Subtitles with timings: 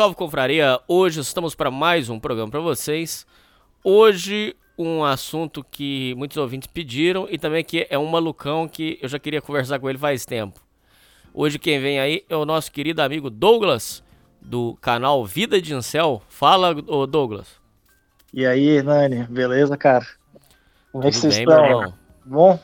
[0.00, 0.80] Salve, confraria!
[0.88, 3.26] Hoje estamos para mais um programa para vocês.
[3.84, 9.10] Hoje, um assunto que muitos ouvintes pediram e também que é um malucão que eu
[9.10, 10.58] já queria conversar com ele faz tempo.
[11.34, 14.02] Hoje, quem vem aí é o nosso querido amigo Douglas,
[14.40, 16.22] do canal Vida de Incel.
[16.30, 16.74] Fala,
[17.06, 17.60] Douglas.
[18.32, 20.06] E aí, Nani, beleza, cara?
[20.92, 21.92] Como é que vocês bem, estão?
[22.24, 22.58] Bom?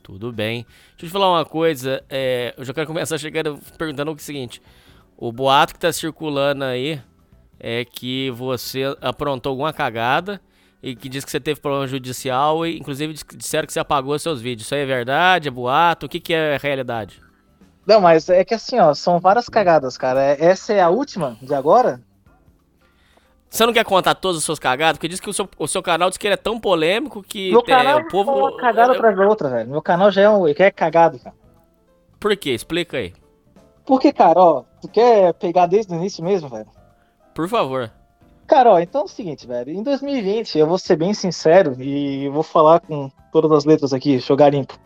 [0.00, 0.64] Tudo bem.
[0.90, 2.04] Deixa eu te falar uma coisa.
[2.08, 4.62] é, eu já quero começar chegando perguntando o seguinte:
[5.16, 7.00] o boato que tá circulando aí
[7.58, 10.40] é que você aprontou alguma cagada
[10.82, 14.40] e que diz que você teve problema judicial e inclusive disseram que você apagou seus
[14.40, 14.66] vídeos.
[14.66, 15.48] Isso aí é verdade?
[15.48, 16.06] É boato?
[16.06, 17.22] O que, que é realidade?
[17.86, 20.20] Não, mas é que assim, ó, são várias cagadas, cara.
[20.22, 22.00] É- Essa é a última de agora?
[23.48, 24.98] Você não quer contar todas as suas cagadas?
[24.98, 27.50] Porque diz que o seu, o seu canal diz que ele é tão polêmico que
[27.50, 28.30] Meu é, canal o povo.
[28.32, 29.70] é uma cagada atrás da outra, velho.
[29.70, 31.34] Meu canal já é, um, já é cagado, cara.
[32.18, 32.50] Por quê?
[32.50, 33.14] Explica aí.
[33.86, 36.68] Porque, cara, ó, tu quer pegar desde o início mesmo, velho?
[37.32, 37.90] Por favor.
[38.46, 39.70] Cara, ó, então é o seguinte, velho.
[39.70, 44.18] Em 2020, eu vou ser bem sincero e vou falar com todas as letras aqui,
[44.18, 44.78] jogar limpo.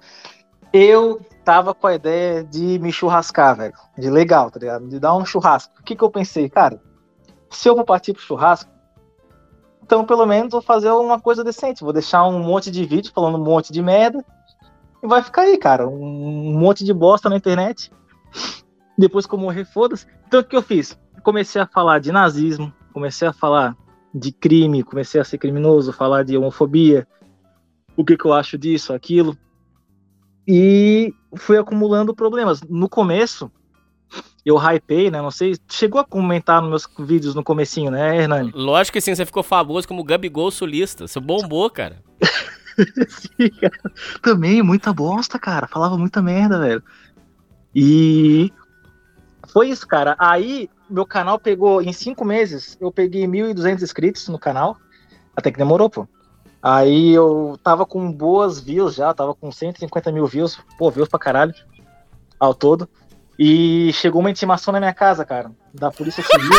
[0.72, 3.74] Eu tava com a ideia de me churrascar, velho.
[3.98, 4.88] De legal, tá ligado?
[4.88, 5.72] De dar um churrasco.
[5.80, 6.48] O que que eu pensei?
[6.48, 6.80] Cara,
[7.50, 8.70] se eu vou partir pro churrasco,
[9.82, 11.82] então pelo menos vou fazer uma coisa decente.
[11.82, 14.24] Vou deixar um monte de vídeo falando um monte de merda.
[15.02, 15.88] E vai ficar aí, cara.
[15.88, 17.90] Um monte de bosta na internet.
[19.00, 20.06] Depois que eu morrer, foda-se.
[20.28, 20.98] Então o que eu fiz?
[21.22, 23.74] Comecei a falar de nazismo, comecei a falar
[24.14, 27.08] de crime, comecei a ser criminoso, falar de homofobia,
[27.96, 29.34] o que, que eu acho disso, aquilo.
[30.46, 32.60] E fui acumulando problemas.
[32.68, 33.50] No começo,
[34.44, 35.22] eu hypei, né?
[35.22, 38.52] Não sei, chegou a comentar nos meus vídeos no comecinho, né, Hernani?
[38.54, 41.08] Lógico que sim, você ficou famoso como Gabigol sulista.
[41.08, 42.02] Você bombou, cara.
[43.08, 43.92] Sim, cara.
[44.22, 45.66] Também, muita bosta, cara.
[45.66, 46.82] Falava muita merda, velho.
[47.74, 48.50] E
[49.52, 50.16] foi isso, cara.
[50.18, 54.76] Aí, meu canal pegou, em cinco meses, eu peguei 1.200 inscritos no canal.
[55.36, 56.08] Até que demorou, pô.
[56.62, 60.60] Aí eu tava com boas views já, tava com 150 mil views.
[60.78, 61.54] Pô, views pra caralho.
[62.38, 62.88] Ao todo.
[63.38, 65.50] E chegou uma intimação na minha casa, cara.
[65.72, 66.50] Da Polícia Civil.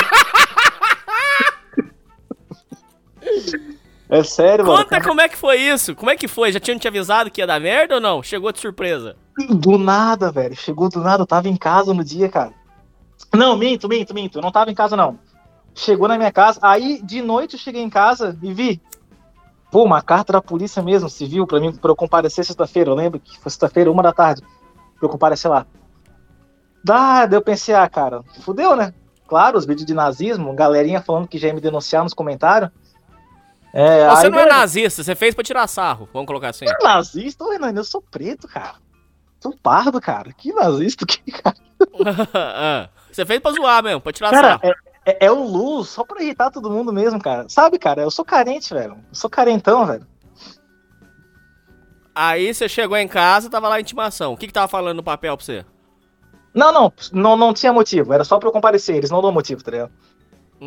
[4.10, 4.84] é sério, mano.
[4.84, 5.96] Conta como é que foi isso.
[5.96, 6.52] Como é que foi?
[6.52, 8.24] Já tinham te avisado que ia dar merda ou não?
[8.24, 9.16] Chegou de surpresa.
[9.50, 10.56] Do nada, velho.
[10.56, 12.54] Chegou do nada, eu tava em casa no dia, cara.
[13.34, 14.38] Não, minto, minto, minto.
[14.38, 15.18] Eu não tava em casa, não.
[15.74, 16.60] Chegou na minha casa.
[16.62, 18.82] Aí, de noite, eu cheguei em casa e vi.
[19.72, 22.90] Pô, uma carta da polícia mesmo, civil, pra mim, pra eu comparecer sexta-feira.
[22.90, 24.42] Eu lembro que foi sexta-feira, uma da tarde.
[24.42, 25.66] Pra eu comparecer lá.
[26.84, 28.94] Dá, daí eu pensei, ah, cara, fudeu, né?
[29.28, 32.70] Claro, os vídeos de nazismo, galerinha falando que já ia me denunciar nos comentários.
[33.74, 36.10] É, Você não é nazista, você fez pra tirar sarro.
[36.12, 36.66] Vamos colocar assim.
[36.68, 38.76] É nazista, ô Renan, eu sou preto, cara.
[39.40, 40.34] Sou pardo, cara.
[40.34, 41.56] Que nazista, que cara.
[43.12, 44.76] Você fez pra zoar mesmo, pra tirar Cara, sarro.
[45.06, 47.48] é, é, é o luz só pra irritar todo mundo mesmo, cara.
[47.50, 48.94] Sabe, cara, eu sou carente, velho.
[48.94, 50.06] Eu sou carentão, velho.
[52.14, 54.34] Aí você chegou em casa tava lá a intimação.
[54.34, 55.66] O que que tava falando no papel pra você?
[56.54, 58.14] Não, não, não, não tinha motivo.
[58.14, 58.96] Era só pra eu comparecer.
[58.96, 59.92] Eles não dão motivo, tá ligado?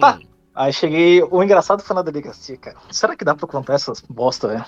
[0.00, 0.18] Tá.
[0.20, 0.26] Hum.
[0.54, 1.22] Aí cheguei.
[1.22, 2.76] O engraçado foi na delegacia, cara.
[2.90, 4.64] Será que dá pra contar essas bosta, velho?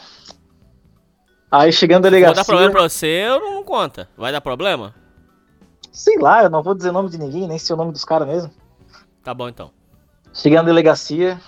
[1.50, 2.34] Aí chegando na delegacia.
[2.34, 4.08] dar problema pra você ou não conta?
[4.16, 4.94] Vai dar problema?
[5.96, 8.04] Sei lá, eu não vou dizer o nome de ninguém, nem sei o nome dos
[8.04, 8.50] caras mesmo.
[9.24, 9.70] Tá bom então.
[10.30, 11.40] Cheguei na delegacia,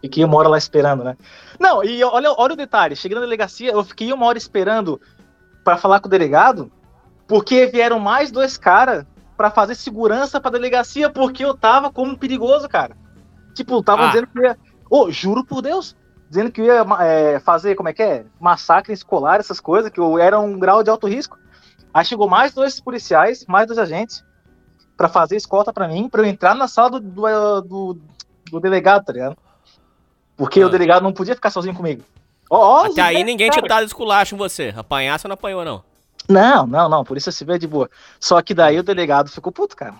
[0.00, 1.16] fiquei uma hora lá esperando, né?
[1.58, 5.00] Não, e olha, olha o detalhe, cheguei na delegacia, eu fiquei uma hora esperando
[5.64, 6.70] pra falar com o delegado,
[7.26, 9.04] porque vieram mais dois caras
[9.36, 12.96] pra fazer segurança pra delegacia, porque eu tava como perigoso, cara.
[13.54, 14.08] Tipo, estavam Ah.
[14.10, 14.56] dizendo que ia.
[14.88, 15.96] Ô, juro por Deus!
[16.30, 18.24] Dizendo que eu ia é, fazer, como é que é?
[18.38, 21.36] Massacre escolar, essas coisas, que eu era um grau de alto risco.
[21.98, 24.24] Aí chegou mais dois policiais, mais dois agentes.
[24.96, 27.98] pra fazer escolta pra mim, pra eu entrar na sala do, do, do,
[28.50, 29.36] do delegado, tá ligado?
[30.36, 30.66] Porque Ah.
[30.66, 32.02] o delegado não podia ficar sozinho comigo.
[32.50, 33.60] Ó, ó, os Até aí ninguém cara.
[33.62, 34.74] tinha dado esculacho em você.
[34.76, 35.84] Apanhar, você não apanhou, não.
[36.28, 37.88] Não, não, não, por isso se vê de boa.
[38.18, 39.94] Só que daí o delegado ficou puto, cara.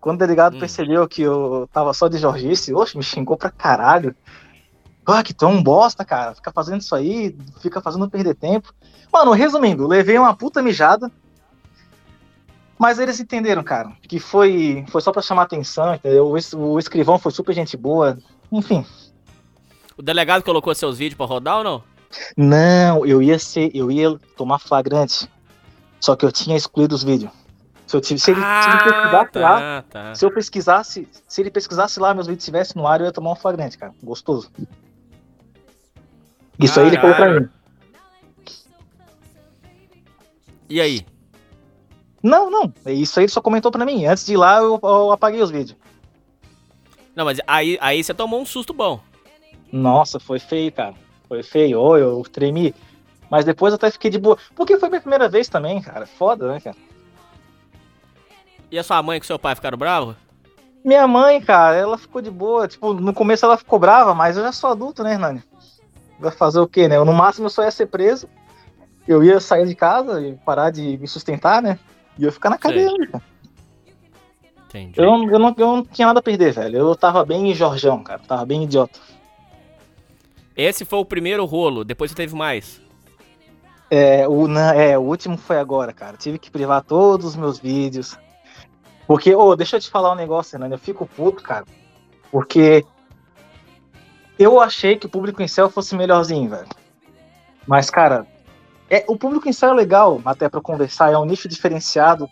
[0.00, 0.60] Quando o delegado Hum.
[0.60, 4.14] percebeu que eu tava só de Jorgice, oxe, me xingou pra caralho.
[5.04, 6.34] Ah, que um bosta, cara.
[6.34, 8.72] Fica fazendo isso aí, fica fazendo perder tempo.
[9.12, 11.10] Mano, resumindo, levei uma puta mijada.
[12.84, 16.26] Mas eles entenderam, cara, que foi, foi só pra chamar atenção, entendeu?
[16.26, 18.18] O, o escrivão foi super gente boa.
[18.52, 18.84] Enfim.
[19.96, 21.82] O delegado colocou seus vídeos pra rodar ou não?
[22.36, 25.26] Não, eu ia ser, eu ia tomar flagrante.
[25.98, 27.32] Só que eu tinha excluído os vídeos.
[27.86, 30.14] Se, eu, se ele, se ele pesquisasse lá, tá, tá.
[30.14, 33.32] se eu pesquisasse, se ele pesquisasse lá, meus vídeos estivessem no ar, eu ia tomar
[33.32, 33.94] um flagrante, cara.
[34.02, 34.52] Gostoso.
[36.58, 37.40] Isso aí ele falou pra Caralho.
[37.40, 37.48] mim.
[40.68, 41.13] E aí?
[42.24, 42.72] Não, não.
[42.86, 44.06] Isso aí ele só comentou pra mim.
[44.06, 45.76] Antes de ir lá, eu, eu apaguei os vídeos.
[47.14, 48.98] Não, mas aí, aí você tomou um susto bom.
[49.70, 50.94] Nossa, foi feio, cara.
[51.28, 51.78] Foi feio.
[51.78, 52.74] Ô, eu tremi.
[53.30, 54.38] Mas depois eu até fiquei de boa.
[54.56, 56.06] Porque foi minha primeira vez também, cara.
[56.06, 56.76] Foda, né, cara?
[58.70, 60.16] E a sua mãe com seu pai ficaram bravos?
[60.82, 62.66] Minha mãe, cara, ela ficou de boa.
[62.66, 65.42] Tipo, no começo ela ficou brava, mas eu já sou adulto, né, Hernani?
[66.18, 66.96] Vai fazer o quê, né?
[66.96, 68.26] Eu, no máximo eu só ia ser preso.
[69.06, 71.78] Eu ia sair de casa e parar de me sustentar, né?
[72.18, 73.06] E eu ia ficar na cadeia, Sei.
[73.06, 73.24] cara.
[74.68, 74.94] Entendi.
[75.00, 76.78] Eu, não- eu, não, eu não tinha nada a perder, velho.
[76.78, 78.20] Eu tava bem Jorjão, cara.
[78.26, 78.98] Tava bem idiota.
[80.56, 82.80] Esse foi o primeiro rolo, depois teve mais.
[83.90, 86.16] É o, na- é, o último foi agora, cara.
[86.16, 88.16] Tive que privar todos os meus vídeos.
[89.06, 90.74] Porque, ô, deixa eu te falar um negócio, Hernani.
[90.74, 91.64] Eu fico puto, cara.
[92.32, 92.84] Porque
[94.38, 96.68] eu achei que o público em céu fosse melhorzinho, velho.
[97.66, 98.26] Mas, cara,
[98.90, 101.12] é, o público céu é legal, até pra conversar.
[101.12, 102.28] É um nicho diferenciado,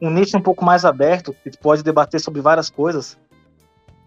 [0.00, 3.18] um nicho um pouco mais aberto, que pode debater sobre várias coisas.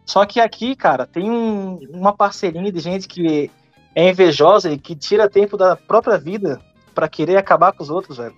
[0.05, 3.51] Só que aqui, cara, tem um- uma parceirinha de gente que
[3.93, 6.61] é invejosa e que tira tempo da própria vida
[6.95, 8.35] pra querer acabar com os outros, velho.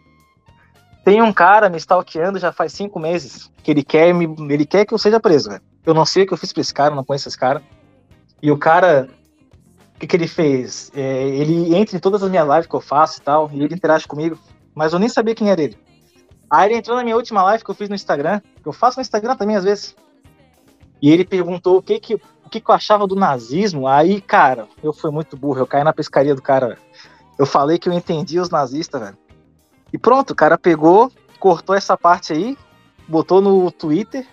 [1.06, 4.86] Tem um cara me stalkeando já faz cinco meses, que ele quer, me, ele quer
[4.86, 5.62] que eu seja preso, velho.
[5.86, 7.62] Eu não sei o que eu fiz pra esse cara, não conheço esse cara.
[8.42, 9.08] E o cara,
[10.00, 10.92] que, que ele fez?
[10.96, 13.76] É, ele entra em todas as minhas lives que eu faço e tal, e ele
[13.76, 14.40] interage comigo,
[14.74, 15.78] mas eu nem sabia quem era ele.
[16.50, 18.98] Aí ele entrou na minha última live que eu fiz no Instagram, que eu faço
[18.98, 19.96] no Instagram também às vezes.
[21.02, 23.88] E ele perguntou o que que, o que, que eu achava do nazismo.
[23.88, 26.78] Aí, cara, eu fui muito burro, eu caí na pescaria do cara.
[27.38, 29.18] Eu falei que eu entendia os nazistas, velho.
[29.94, 32.58] E pronto, o cara pegou, cortou essa parte aí,
[33.08, 34.26] botou no Twitter,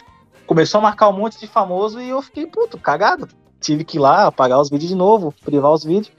[0.46, 3.28] começou a marcar um monte de famoso e eu fiquei, puto, cagado.
[3.60, 6.12] Tive que ir lá apagar os vídeos de novo, privar os vídeos.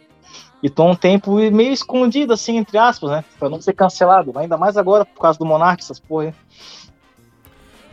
[0.62, 3.24] E tô um tempo meio escondido, assim, entre aspas, né?
[3.38, 4.34] Pra não ser cancelado.
[4.38, 6.34] Ainda mais agora por causa do Monark, essas porra aí.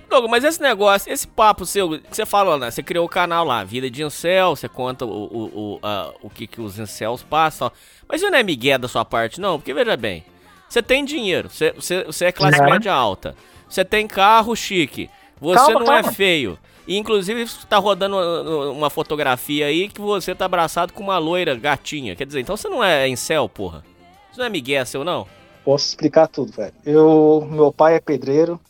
[0.08, 2.70] Douglas, mas esse negócio, esse papo seu, que você falou, né?
[2.70, 5.44] Você criou o canal lá, Vida de Incel, você conta o, o,
[5.75, 7.70] o, a- o que, que os incels passam.
[8.08, 9.58] Mas isso não é migué da sua parte, não?
[9.58, 10.25] Porque veja bem,
[10.69, 13.35] você tem dinheiro, você, você, você é classe média alta,
[13.69, 15.11] você tem carro chique,
[15.41, 16.12] você Calma, não é calma.
[16.12, 16.58] feio.
[16.87, 22.15] Inclusive tá rodando uma, uma fotografia aí que você tá abraçado com uma loira gatinha.
[22.15, 23.83] Quer dizer, então você não é incel, porra.
[24.31, 25.27] Isso não é migué seu, não?
[25.65, 26.75] Posso explicar tudo, velho.
[26.85, 28.61] Eu, meu pai é pedreiro,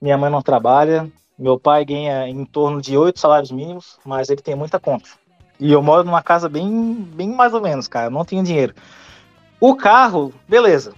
[0.00, 4.40] minha mãe não trabalha, meu pai ganha em torno de oito salários mínimos, mas ele
[4.40, 5.10] tem muita conta.
[5.58, 8.74] E eu moro numa casa bem, bem mais ou menos, cara, eu não tenho dinheiro.
[9.58, 10.94] O carro, beleza,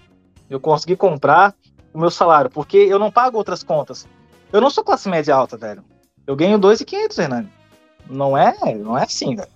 [0.50, 1.54] eu consegui comprar
[1.94, 4.06] o meu salário, porque eu não pago outras contas.
[4.52, 5.82] Eu não sou classe média alta, velho.
[6.26, 7.48] Eu ganho 2.500, Hernani.
[8.08, 9.48] Não é, não é assim, velho.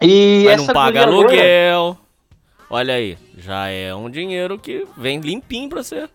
[0.00, 1.98] E Mas não essa paga guria loira- aluguel.
[2.70, 6.08] Olha aí, já é um dinheiro que vem limpinho pra você.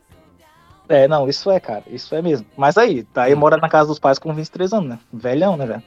[0.87, 2.45] É, não, isso é, cara, isso é mesmo.
[2.57, 4.99] Mas aí, tá aí mora na casa dos pais com 23 anos, né?
[5.13, 5.83] Velhão, né, velho?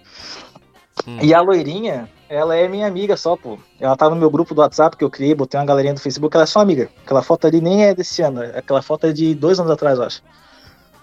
[1.06, 1.18] Hum.
[1.20, 3.58] E a loirinha, ela é minha amiga só, pô.
[3.80, 6.36] Ela tá no meu grupo do WhatsApp que eu criei, botei uma galerinha do Facebook,
[6.36, 6.88] ela é só amiga.
[7.04, 10.04] Aquela foto ali nem é desse ano, aquela foto é de dois anos atrás, eu
[10.04, 10.22] acho.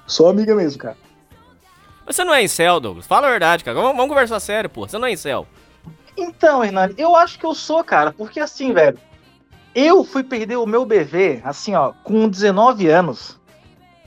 [0.07, 0.95] Só amiga mesmo, cara.
[2.09, 3.05] Você não é incel, Douglas.
[3.05, 3.79] Fala a verdade, cara.
[3.79, 4.87] Vamos, vamos conversar sério, pô.
[4.87, 5.45] Você não é incel.
[6.17, 8.97] Então, Hernani, eu acho que eu sou, cara, porque assim, velho,
[9.75, 13.39] eu fui perder o meu bebê, assim, ó, com 19 anos.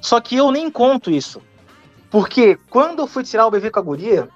[0.01, 1.41] Só que eu nem conto isso.
[2.11, 4.29] Porque quando eu fui tirar o bebê com a guria,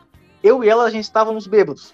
[0.45, 1.93] eu e ela, a gente estávamos bêbados.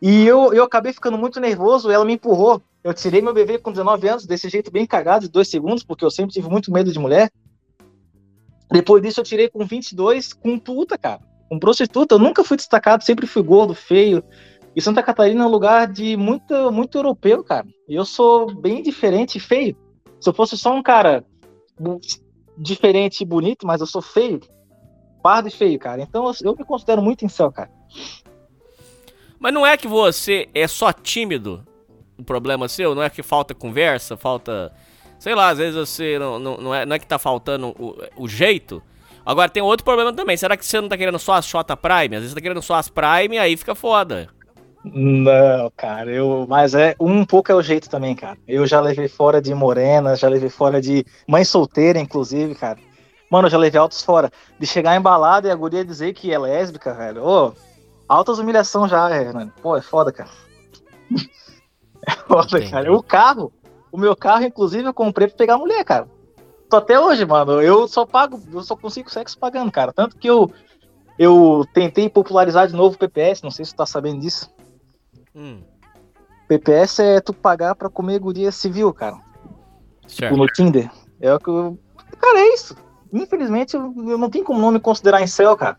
[0.00, 2.62] E eu, eu acabei ficando muito nervoso, ela me empurrou.
[2.82, 6.04] Eu tirei meu bebê com 19 anos, desse jeito bem cagado, de dois segundos, porque
[6.04, 7.30] eu sempre tive muito medo de mulher.
[8.70, 11.20] Depois disso, eu tirei com 22, com puta, cara.
[11.48, 12.14] Com prostituta.
[12.14, 14.22] Eu nunca fui destacado, sempre fui gordo, feio.
[14.74, 17.66] E Santa Catarina é um lugar de muito, muito europeu, cara.
[17.88, 19.76] E eu sou bem diferente e feio.
[20.20, 21.24] Se eu fosse só um cara
[22.58, 24.40] diferente e bonito, mas eu sou feio,
[25.22, 26.02] pardo e feio, cara.
[26.02, 27.70] Então eu, eu me considero muito incel, cara.
[29.38, 31.64] Mas não é que você é só tímido
[32.18, 32.94] o problema seu?
[32.94, 34.72] Não é que falta conversa, falta.
[35.18, 37.96] Sei lá, às vezes você não, não, não, é, não é que tá faltando o,
[38.16, 38.82] o jeito.
[39.24, 40.36] Agora tem outro problema também.
[40.36, 42.16] Será que você não tá querendo só as Shota Prime?
[42.16, 44.28] Às vezes você tá querendo só as Prime, aí fica foda.
[44.84, 46.46] Não, cara, eu.
[46.48, 48.38] Mas é um pouco é o jeito também, cara.
[48.46, 52.78] Eu já levei fora de morena, já levei fora de mãe solteira, inclusive, cara.
[53.28, 54.30] Mano, eu já levei altos fora.
[54.60, 57.24] De chegar embalado e a guria dizer que é lésbica, velho.
[57.24, 57.52] Ô,
[58.08, 59.52] altas humilhação já, mano.
[59.60, 60.30] Pô, é foda, cara.
[62.08, 62.70] É foda, Entendi.
[62.70, 62.92] cara.
[62.92, 63.52] O carro,
[63.96, 66.06] o meu carro, inclusive, eu comprei pra pegar mulher, cara.
[66.68, 67.62] Tô até hoje, mano.
[67.62, 69.92] Eu só pago, eu só consigo sexo pagando, cara.
[69.92, 70.52] Tanto que eu,
[71.18, 74.52] eu tentei popularizar de novo o PPS, não sei se tu tá sabendo disso.
[75.34, 75.62] Hum.
[76.46, 79.16] PPS é tu pagar pra comer guria civil, cara.
[80.06, 80.32] Certo.
[80.32, 80.90] Tipo, no Tinder.
[81.18, 81.78] É o que eu.
[82.20, 82.76] Cara, é isso.
[83.12, 85.78] Infelizmente, eu, eu não tenho como não me considerar em céu, cara.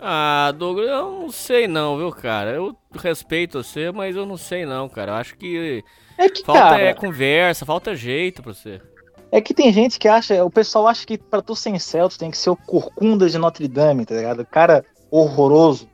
[0.00, 2.52] Ah, Douglas, eu não sei não, viu, cara?
[2.52, 5.12] Eu respeito você, mas eu não sei não, cara.
[5.12, 5.84] Eu acho que,
[6.16, 8.80] é que falta cara, é conversa, falta jeito pra você.
[9.30, 11.72] É que tem gente que acha, o pessoal acha que pra tu ser
[12.08, 14.46] tu tem que ser o corcunda de Notre Dame, tá ligado?
[14.46, 15.88] Cara horroroso.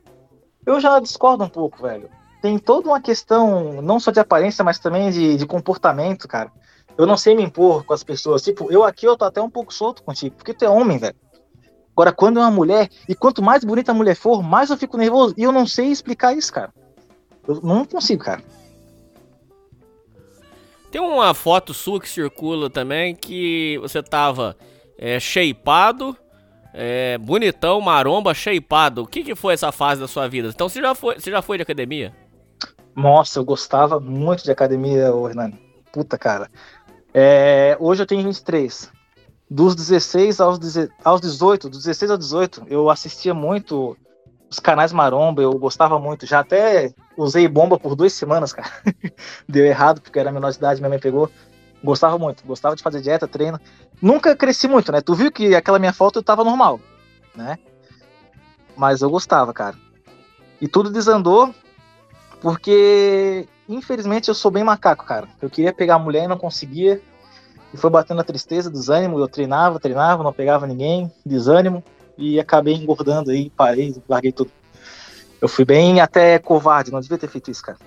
[0.65, 2.09] Eu já discordo um pouco, velho.
[2.41, 6.51] Tem toda uma questão, não só de aparência, mas também de, de comportamento, cara.
[6.97, 8.41] Eu não sei me impor com as pessoas.
[8.41, 11.15] Tipo, eu aqui eu tô até um pouco solto contigo, porque tu é homem, velho.
[11.95, 14.97] Agora, quando é uma mulher, e quanto mais bonita a mulher for, mais eu fico
[14.97, 15.33] nervoso.
[15.37, 16.73] E eu não sei explicar isso, cara.
[17.47, 18.43] Eu não consigo, cara.
[20.91, 24.57] Tem uma foto sua que circula também que você tava
[24.97, 26.17] é, shapeado,
[26.73, 29.03] é, bonitão, maromba, shapeado.
[29.03, 30.49] O que, que foi essa fase da sua vida?
[30.49, 32.13] Então você já foi, você já foi de academia?
[32.93, 35.57] Nossa, eu gostava muito de academia, Hernani.
[35.93, 36.49] Puta, cara.
[37.13, 38.94] É, hoje eu tenho 23
[39.49, 40.59] dos 16 aos,
[41.03, 43.97] aos 18, dos 16 aos 18, eu assistia muito
[44.49, 46.25] os canais maromba, eu gostava muito.
[46.25, 48.69] Já até usei bomba por duas semanas, cara.
[49.47, 51.29] Deu errado, porque era menor de idade, minha mãe pegou.
[51.83, 53.59] Gostava muito, gostava de fazer dieta, treino.
[54.01, 55.01] Nunca cresci muito, né?
[55.01, 56.79] Tu viu que aquela minha foto eu tava normal,
[57.35, 57.59] né?
[58.75, 59.75] Mas eu gostava, cara.
[60.59, 61.53] E tudo desandou
[62.41, 65.27] porque, infelizmente, eu sou bem macaco, cara.
[65.41, 67.01] Eu queria pegar a mulher e não conseguia
[67.75, 69.19] e foi batendo a tristeza, desânimo.
[69.19, 71.83] Eu treinava, treinava, não pegava ninguém, desânimo,
[72.17, 74.49] e acabei engordando aí, parei, larguei tudo.
[75.41, 77.77] Eu fui bem até covarde, não devia ter feito isso, cara.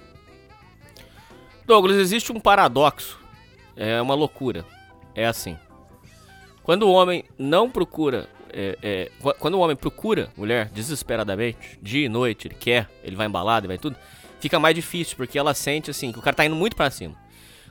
[1.66, 3.18] Douglas, existe um paradoxo,
[3.74, 4.62] é uma loucura.
[5.14, 5.56] É assim:
[6.62, 12.08] quando o homem não procura, é, é, quando o homem procura mulher desesperadamente, dia e
[12.10, 13.96] noite, ele quer, ele vai embalado, ele vai tudo,
[14.38, 17.14] fica mais difícil, porque ela sente assim que o cara tá indo muito para cima.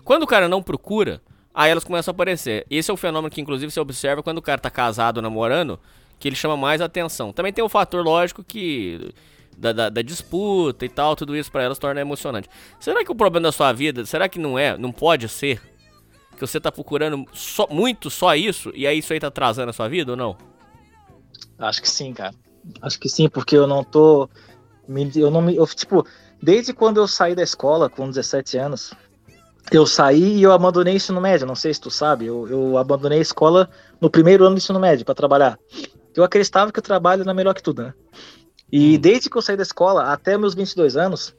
[0.04, 1.22] Quando o cara não procura,
[1.58, 2.68] aí elas começam a aparecer.
[2.70, 5.80] Esse é o fenômeno que, inclusive, você observa quando o cara tá casado, namorando,
[6.20, 7.34] que ele chama mais atenção.
[7.34, 9.12] Também tem o fator lógico que.
[9.58, 12.48] Da, da, da disputa e tal, tudo isso para elas torna emocionante.
[12.80, 15.60] Será que o problema da sua vida, será que não é, não pode ser
[16.36, 19.74] que você tá procurando só, muito só isso e aí isso aí tá atrasando a
[19.74, 20.38] sua vida ou não?
[21.58, 22.36] Acho que sim, cara.
[22.84, 24.30] Acho que sim, porque eu não tô.
[25.16, 25.56] Eu não me.
[25.56, 26.06] Eu, tipo,
[26.40, 28.94] desde quando eu saí da escola com 17 anos,
[29.72, 32.78] eu saí e eu abandonei o ensino médio, não sei se tu sabe, eu, eu
[32.78, 33.70] abandonei a escola
[34.00, 35.60] no primeiro ano do ensino médio para trabalhar.
[36.16, 37.94] Eu acreditava que o trabalho era melhor que tudo, né?
[38.72, 39.00] E hum.
[39.00, 41.36] desde que eu saí da escola até meus 22 anos,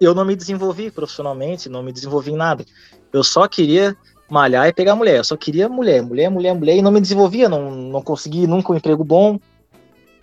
[0.00, 2.64] eu não me desenvolvi profissionalmente, não me desenvolvi em nada.
[3.12, 3.96] Eu só queria
[4.28, 7.48] malhar e pegar mulher, eu só queria mulher, mulher, mulher, mulher, e não me desenvolvia,
[7.48, 9.38] não, não consegui nunca um emprego bom.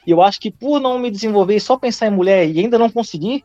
[0.06, 2.78] E eu acho que por não me desenvolver e só pensar em mulher e ainda
[2.78, 3.44] não conseguir,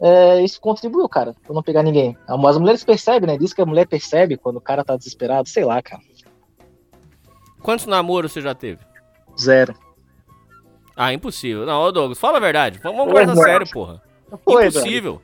[0.00, 2.16] é, isso contribuiu, cara, pra não pegar ninguém.
[2.26, 3.38] As mulheres percebem, né?
[3.38, 6.02] Diz que a mulher percebe quando o cara tá desesperado, sei lá, cara.
[7.62, 8.80] Quantos namoros você já teve?
[9.38, 9.74] Zero.
[10.96, 11.64] Ah, impossível.
[11.64, 12.78] Não, ô Douglas, fala a verdade.
[12.82, 14.02] Vamos conversar sério, porra.
[14.44, 15.22] Foi, impossível.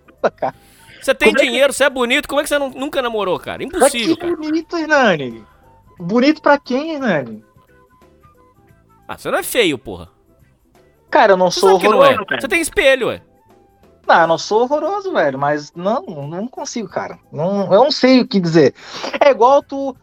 [1.00, 1.74] Você tem como dinheiro, é que...
[1.74, 3.62] você é bonito, como é que você não, nunca namorou, cara?
[3.62, 4.36] Impossível, que cara.
[4.36, 5.44] bonito, Hernani.
[5.98, 7.44] Bonito pra quem, Hernani?
[9.06, 10.08] Ah, você não é feio, porra.
[11.10, 12.40] Cara, eu não você sou horroroso, não é.
[12.40, 13.22] Você tem espelho, ué.
[14.12, 17.18] Eu não sou horroroso, velho, mas não, não consigo, cara.
[17.32, 18.74] Não, eu não sei o que dizer.
[19.20, 19.96] É igual tu.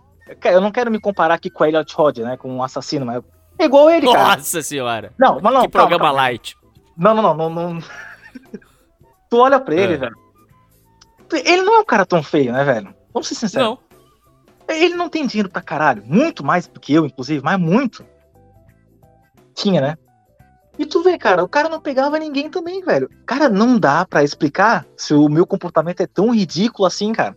[0.43, 2.37] Eu não quero me comparar aqui com o Elliot Rod, né?
[2.37, 3.23] Com um assassino, mas.
[3.59, 4.37] É igual ele, cara.
[4.37, 5.13] Nossa senhora.
[5.17, 5.61] Não, mas não.
[5.61, 6.21] Que calma, programa calma.
[6.21, 6.57] light.
[6.97, 7.83] Não, não, não, não, não.
[9.29, 9.97] tu olha pra ele, é.
[9.97, 10.15] velho.
[11.43, 12.93] Ele não é um cara tão feio, né, velho?
[13.13, 13.67] Vamos ser sinceros.
[13.67, 13.79] Não.
[14.69, 16.03] Ele não tem dinheiro pra caralho.
[16.05, 18.05] Muito mais do que eu, inclusive, mas muito.
[19.53, 19.97] Tinha, né?
[20.77, 23.09] E tu vê, cara, o cara não pegava ninguém também, velho.
[23.25, 27.35] Cara, não dá para explicar se o meu comportamento é tão ridículo assim, cara.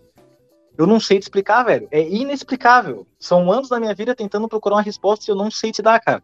[0.77, 1.89] Eu não sei te explicar, velho.
[1.91, 3.07] É inexplicável.
[3.19, 6.01] São anos da minha vida tentando procurar uma resposta e eu não sei te dar,
[6.01, 6.23] cara.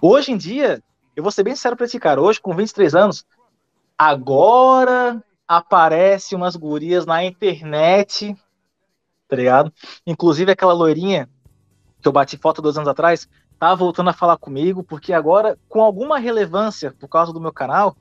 [0.00, 0.82] Hoje em dia,
[1.14, 2.20] eu vou ser bem sincero pra ti, cara.
[2.20, 3.24] Hoje, com 23 anos,
[3.96, 8.36] agora aparece umas gurias na internet,
[9.28, 9.72] tá ligado?
[10.06, 11.28] Inclusive aquela loirinha
[12.00, 13.28] que eu bati foto dois anos atrás,
[13.60, 17.94] tá voltando a falar comigo, porque agora, com alguma relevância por causa do meu canal,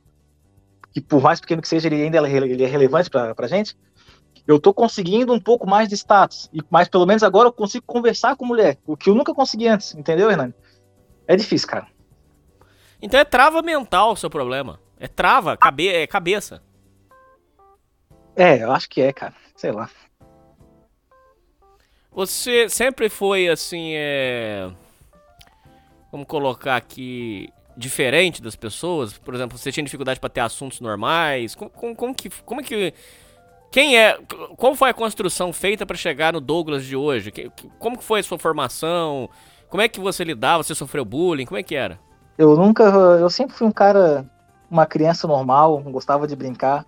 [0.94, 3.78] que por mais pequeno que seja, ele ainda é, ele é relevante pra, pra gente,
[4.48, 6.50] eu tô conseguindo um pouco mais de status.
[6.54, 9.68] E, mas pelo menos agora eu consigo conversar com mulher, o que eu nunca consegui
[9.68, 10.54] antes, entendeu, Hernani?
[11.28, 11.88] É difícil, cara.
[13.02, 14.80] Então é trava mental o seu problema.
[14.98, 16.64] É trava, cabe é cabeça.
[18.34, 19.36] É, eu acho que é, cara.
[19.58, 19.90] Sei lá.
[22.12, 24.72] Você sempre foi assim, é.
[26.12, 27.50] Vamos colocar aqui.
[27.78, 29.18] Diferente das pessoas?
[29.18, 31.56] Por exemplo, você tinha dificuldade para ter assuntos normais?
[31.56, 32.30] Como, como, como, que.
[32.44, 32.94] Como é que.
[33.72, 34.18] Quem é.
[34.58, 37.32] Qual foi a construção feita para chegar no Douglas de hoje?
[37.78, 39.30] Como que foi a sua formação?
[39.70, 40.64] Como é que você lidava?
[40.64, 41.46] Você sofreu bullying?
[41.46, 42.00] Como é que era?
[42.38, 42.84] Eu nunca.
[42.84, 44.30] Eu sempre fui um cara.
[44.70, 46.86] Uma criança normal, gostava de brincar.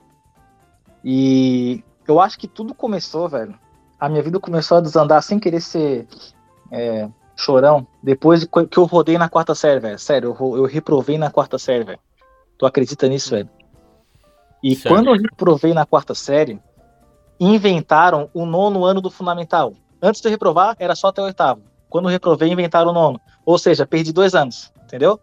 [1.04, 3.56] E eu acho que tudo começou, velho.
[4.00, 6.08] A minha vida começou a desandar sem querer ser
[6.72, 7.08] é,
[7.42, 7.86] chorão.
[8.02, 10.00] Depois que eu rodei na quarta série, velho.
[10.00, 12.00] Sério, eu, eu reprovei na quarta série, velho.
[12.58, 13.50] Tu acredita nisso, velho?
[14.64, 14.98] E Sério?
[14.98, 16.62] quando eu reprovei na quarta série,
[17.40, 19.74] inventaram o nono ano do fundamental.
[20.02, 21.62] Antes de eu reprovar, era só até o oitavo.
[21.90, 23.20] Quando eu reprovei, inventaram o nono.
[23.46, 25.20] Ou seja, perdi dois anos, entendeu?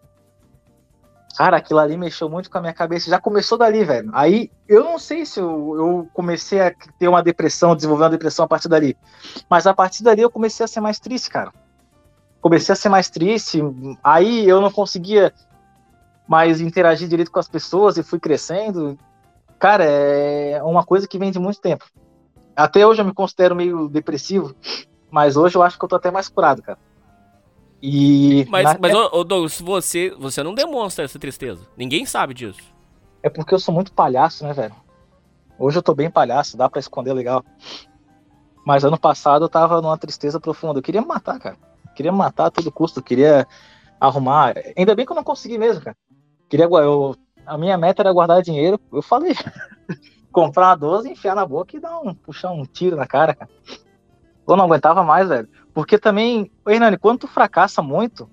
[1.37, 3.09] Cara, aquilo ali mexeu muito com a minha cabeça.
[3.09, 4.11] Já começou dali, velho.
[4.13, 8.45] Aí eu não sei se eu, eu, comecei a ter uma depressão, desenvolver uma depressão
[8.45, 8.97] a partir dali.
[9.49, 11.53] Mas a partir dali eu comecei a ser mais triste, cara.
[12.41, 13.61] Comecei a ser mais triste.
[14.03, 15.33] Aí eu não conseguia
[16.27, 18.99] mais interagir direito com as pessoas e fui crescendo.
[19.59, 21.85] Cara, é uma coisa que vem de muito tempo.
[22.55, 24.55] Até hoje eu me considero meio depressivo,
[25.11, 26.79] mas hoje eu acho que eu tô até mais curado, cara.
[27.81, 28.45] E.
[28.51, 28.77] Mas, na...
[28.81, 31.67] mas ô, ô Douglas, você, você não demonstra essa tristeza.
[31.77, 32.61] Ninguém sabe disso.
[33.23, 34.75] É porque eu sou muito palhaço, né, velho?
[35.59, 37.45] Hoje eu tô bem palhaço, dá para esconder legal.
[38.65, 40.79] Mas ano passado eu tava numa tristeza profunda.
[40.79, 41.57] Eu queria me matar, cara.
[41.99, 43.03] Queria matar a todo custo.
[43.03, 43.45] Queria
[43.99, 44.55] arrumar.
[44.77, 45.97] Ainda bem que eu não consegui mesmo, cara.
[46.49, 48.81] Queria, eu, a minha meta era guardar dinheiro.
[48.93, 49.35] Eu falei,
[50.31, 53.51] comprar uma 12, enfiar na boca e dar um, puxar um tiro na cara, cara.
[54.47, 55.49] Eu não aguentava mais, velho.
[55.75, 58.31] Porque também, Hernani, quando tu fracassa muito,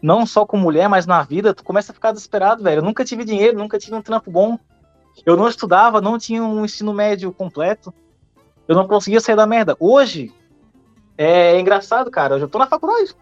[0.00, 2.78] não só com mulher, mas na vida, tu começa a ficar desesperado, velho.
[2.78, 4.58] Eu nunca tive dinheiro, nunca tive um trampo bom.
[5.26, 7.92] Eu não estudava, não tinha um ensino médio completo.
[8.66, 9.76] Eu não conseguia sair da merda.
[9.78, 10.32] Hoje,
[11.22, 12.36] é engraçado, cara.
[12.36, 13.14] Eu já tô na faculdade.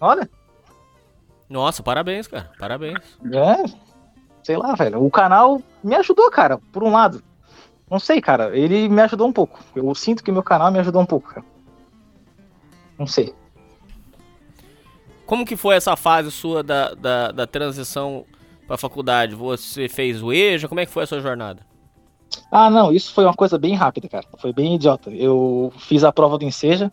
[0.00, 0.30] Olha.
[1.48, 2.48] Nossa, parabéns, cara.
[2.58, 3.00] Parabéns.
[3.32, 3.64] É,
[4.44, 5.04] sei lá, velho.
[5.04, 7.22] O canal me ajudou, cara, por um lado.
[7.90, 8.56] Não sei, cara.
[8.56, 9.58] Ele me ajudou um pouco.
[9.74, 11.46] Eu sinto que meu canal me ajudou um pouco, cara.
[12.96, 13.34] Não sei.
[15.26, 18.24] Como que foi essa fase sua da, da, da transição
[18.64, 19.34] para a faculdade?
[19.34, 20.68] Você fez o EJA?
[20.68, 21.66] Como é que foi a sua jornada?
[22.50, 24.26] Ah, não, isso foi uma coisa bem rápida, cara.
[24.38, 25.10] Foi bem idiota.
[25.10, 26.92] Eu fiz a prova do Enseja,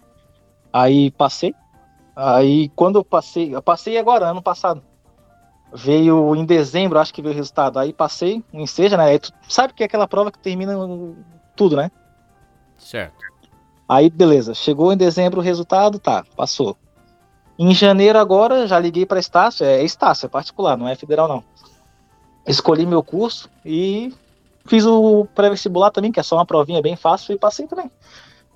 [0.81, 1.55] aí passei.
[2.15, 4.81] Aí quando eu passei, eu passei agora, ano passado.
[5.73, 7.77] Veio em dezembro, acho que veio o resultado.
[7.77, 9.05] Aí passei, em seja, né?
[9.05, 10.73] Aí tu sabe que é aquela prova que termina
[11.55, 11.91] tudo, né?
[12.77, 13.17] Certo.
[13.89, 14.53] Aí, beleza.
[14.53, 16.77] Chegou em dezembro o resultado, tá, passou.
[17.59, 21.43] Em janeiro agora, já liguei para Estácio, é Estácio, é particular, não é federal não.
[22.45, 24.13] Escolhi meu curso e
[24.65, 27.89] fiz o pré-vestibular também, que é só uma provinha bem fácil, e passei também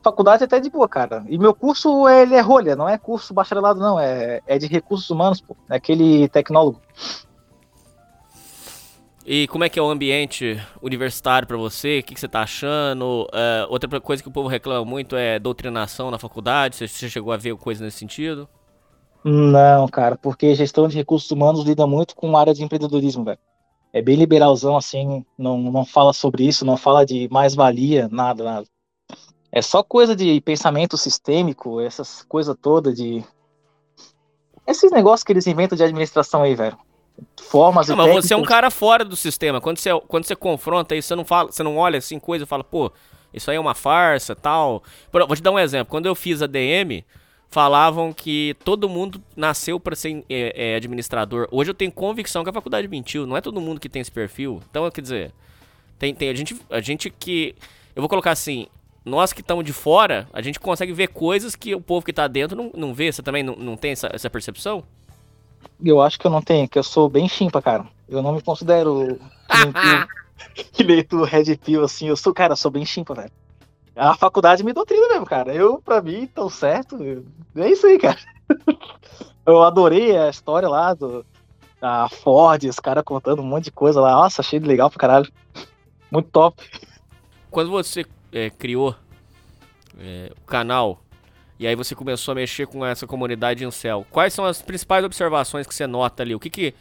[0.04, 1.24] faculdade é até de boa, cara.
[1.28, 4.00] E meu curso, ele é rolha, não é curso bacharelado, não.
[4.00, 5.56] É, é de recursos humanos, pô.
[5.70, 6.82] É aquele tecnólogo.
[9.26, 12.00] E como é que é o ambiente universitário para você?
[12.00, 13.28] O que, que, você tá achando?
[13.28, 16.76] Uh, outra coisa que o povo reclama muito é doutrinação na faculdade.
[16.76, 18.50] Você, você chegou a ver coisa nesse sentido?
[19.24, 23.38] Não, cara, porque gestão de recursos humanos lida muito com área de empreendedorismo, velho.
[23.94, 28.68] É bem liberalzão, assim, não, não fala sobre isso, não fala de mais-valia, nada, nada.
[29.52, 33.24] É só coisa de pensamento sistêmico, essas coisas todas de.
[34.66, 36.78] Esses negócios que eles inventam de administração aí, velho.
[37.42, 38.28] Formas não, e mas técnicas...
[38.28, 39.60] você é um cara fora do sistema.
[39.60, 42.48] Quando você, quando você confronta isso, você não fala, você não olha assim coisa e
[42.48, 42.92] fala, pô,
[43.34, 44.84] isso aí é uma farsa tal.
[45.12, 45.92] Vou te dar um exemplo.
[45.92, 47.04] Quando eu fiz a DM,
[47.50, 51.48] falavam que todo mundo nasceu para ser é, é, administrador.
[51.52, 53.28] Hoje eu tenho convicção que a faculdade mentiu.
[53.28, 54.62] Não é todo mundo que tem esse perfil.
[54.70, 55.34] Então, quer dizer,
[56.00, 57.54] tem, tem a, gente, a gente que.
[57.94, 58.68] Eu vou colocar assim:
[59.04, 62.28] nós que estamos de fora, a gente consegue ver coisas que o povo que está
[62.28, 63.12] dentro não, não vê.
[63.12, 64.84] Você também não, não tem essa, essa percepção?
[65.84, 67.86] Eu acho que eu não tenho, que eu sou bem chimpa, cara.
[68.08, 69.20] Eu não me considero
[70.72, 72.08] que nem tu Red Pill, assim.
[72.08, 73.32] Eu sou, cara, eu sou bem chimpa, velho.
[73.96, 75.54] a faculdade me doutrina mesmo, cara.
[75.54, 76.98] Eu, pra mim, tão certo.
[77.56, 78.20] É isso aí, cara.
[79.44, 81.26] Eu adorei a história lá do
[81.82, 84.12] da Ford, os caras contando um monte de coisa lá.
[84.12, 85.32] Nossa, achei legal pra caralho.
[86.12, 86.64] Muito top.
[87.50, 88.96] Quando você é, criou
[90.00, 91.02] é, o canal
[91.62, 95.06] e aí você começou a mexer com essa comunidade em céu, quais são as principais
[95.06, 96.34] observações que você nota ali?
[96.34, 96.74] O que que,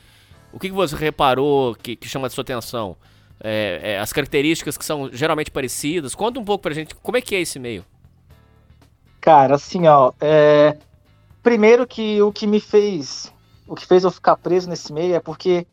[0.51, 2.97] o que, que você reparou que, que chama a sua atenção?
[3.43, 6.15] É, é, as características que são geralmente parecidas.
[6.15, 7.85] Conta um pouco pra gente como é que é esse meio.
[9.21, 10.13] Cara, assim, ó.
[10.19, 10.79] É...
[11.43, 13.31] Primeiro que o que me fez.
[13.67, 15.67] O que fez eu ficar preso nesse meio é porque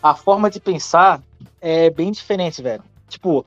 [0.00, 1.20] a forma de pensar
[1.60, 2.84] é bem diferente, velho.
[3.08, 3.44] Tipo,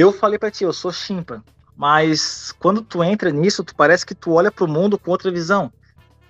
[0.00, 1.42] eu falei pra ti, eu sou chimpa.
[1.76, 5.72] Mas quando tu entra nisso, tu parece que tu olha pro mundo com outra visão.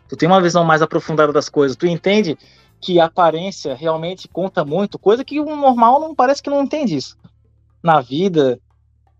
[0.09, 1.77] Tu tem uma visão mais aprofundada das coisas.
[1.77, 2.39] Tu entende
[2.81, 6.97] que a aparência realmente conta muito, coisa que o normal não parece que não entende
[6.97, 7.17] isso.
[7.83, 8.61] Na vida,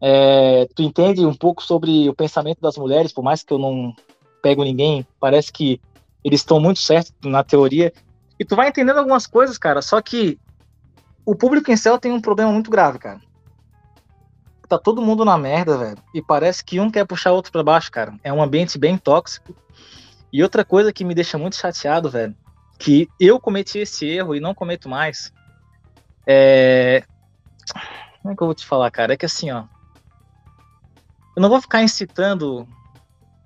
[0.01, 3.95] é, tu entende um pouco sobre o pensamento das mulheres, por mais que eu não
[4.43, 5.81] pego ninguém, parece que
[6.25, 7.93] eles estão muito certos na teoria.
[8.39, 10.39] E tu vai entendendo algumas coisas, cara, só que
[11.27, 13.21] o público em céu tem um problema muito grave, cara.
[14.69, 15.99] Tá todo mundo na merda, velho.
[16.15, 18.15] E parece que um quer puxar o outro para baixo, cara.
[18.23, 19.57] É um ambiente bem tóxico.
[20.31, 22.37] E outra coisa que me deixa muito chateado, velho,
[22.79, 25.33] que eu cometi esse erro e não cometo mais.
[26.27, 27.03] É...
[28.21, 29.15] Como é que eu vou te falar, cara?
[29.15, 29.65] É que assim, ó.
[31.35, 32.69] Eu não vou ficar incitando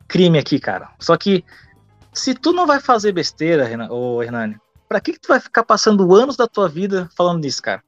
[0.09, 0.91] crime aqui, cara.
[0.99, 1.45] Só que
[2.13, 4.59] se tu não vai fazer besteira, Hernani,
[4.89, 7.83] pra que, que tu vai ficar passando anos da tua vida falando disso, cara?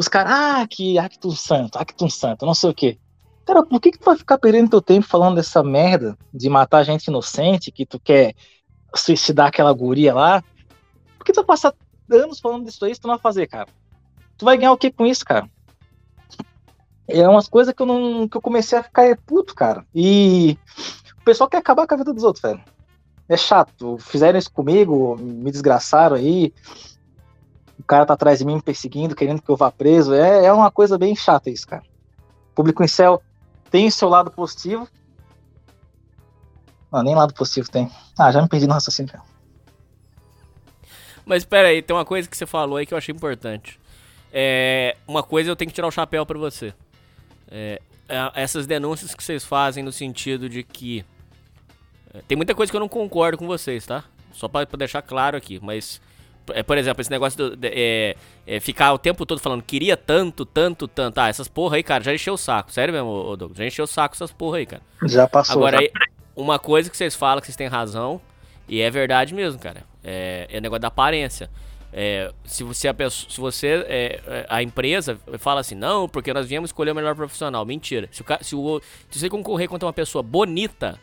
[0.00, 2.98] Os caras, ah, que acto santo, acto santo, não sei o quê.
[3.44, 6.84] Cara, por que, que tu vai ficar perdendo teu tempo falando dessa merda de matar
[6.84, 8.34] gente inocente, que tu quer
[8.94, 10.42] suicidar aquela guria lá.
[11.18, 11.74] Por que tu vai passar
[12.10, 13.68] anos falando disso aí se tu não vai fazer, cara?
[14.38, 15.46] Tu vai ganhar o que com isso, cara?
[17.06, 18.26] É umas coisas que eu não.
[18.26, 19.84] que eu comecei a ficar puto, cara.
[19.94, 20.56] E
[21.20, 22.64] o pessoal quer acabar com a vida dos outros, velho.
[23.28, 23.98] É chato.
[23.98, 26.54] Fizeram isso comigo, me desgraçaram aí.
[27.90, 30.14] Cara tá atrás de mim me perseguindo, querendo que eu vá preso.
[30.14, 31.82] É, é uma coisa bem chata isso, cara.
[32.52, 33.20] O público em céu
[33.70, 34.88] tem seu lado positivo,
[36.92, 37.90] não, nem lado positivo tem.
[38.18, 39.12] Ah, já me perdi no raciocínio.
[41.24, 43.78] Mas espera aí, tem uma coisa que você falou aí que eu achei importante.
[44.32, 46.74] É, uma coisa eu tenho que tirar o chapéu para você.
[47.48, 47.80] É,
[48.34, 51.04] essas denúncias que vocês fazem no sentido de que
[52.12, 54.02] é, tem muita coisa que eu não concordo com vocês, tá?
[54.32, 56.09] Só para deixar claro aqui, mas é,
[56.66, 60.88] por exemplo, esse negócio de, é, é, ficar o tempo todo falando queria tanto, tanto,
[60.88, 61.18] tanto.
[61.18, 62.72] Ah, essas porra aí, cara, já encheu o saco.
[62.72, 63.58] Sério mesmo, Douglas?
[63.58, 64.82] Já encheu o saco essas porra aí, cara.
[65.04, 65.56] Já passou.
[65.56, 65.82] Agora, já.
[65.82, 65.90] Aí,
[66.34, 68.20] uma coisa que vocês falam que vocês têm razão,
[68.68, 69.82] e é verdade mesmo, cara.
[70.02, 71.50] É, é negócio da aparência.
[71.92, 76.32] É, se você, a pessoa, se você é, é, a empresa fala assim, não, porque
[76.32, 77.64] nós viemos escolher o melhor profissional.
[77.64, 78.08] Mentira.
[78.12, 80.98] Se, o, se, o, se você concorrer contra uma pessoa bonita,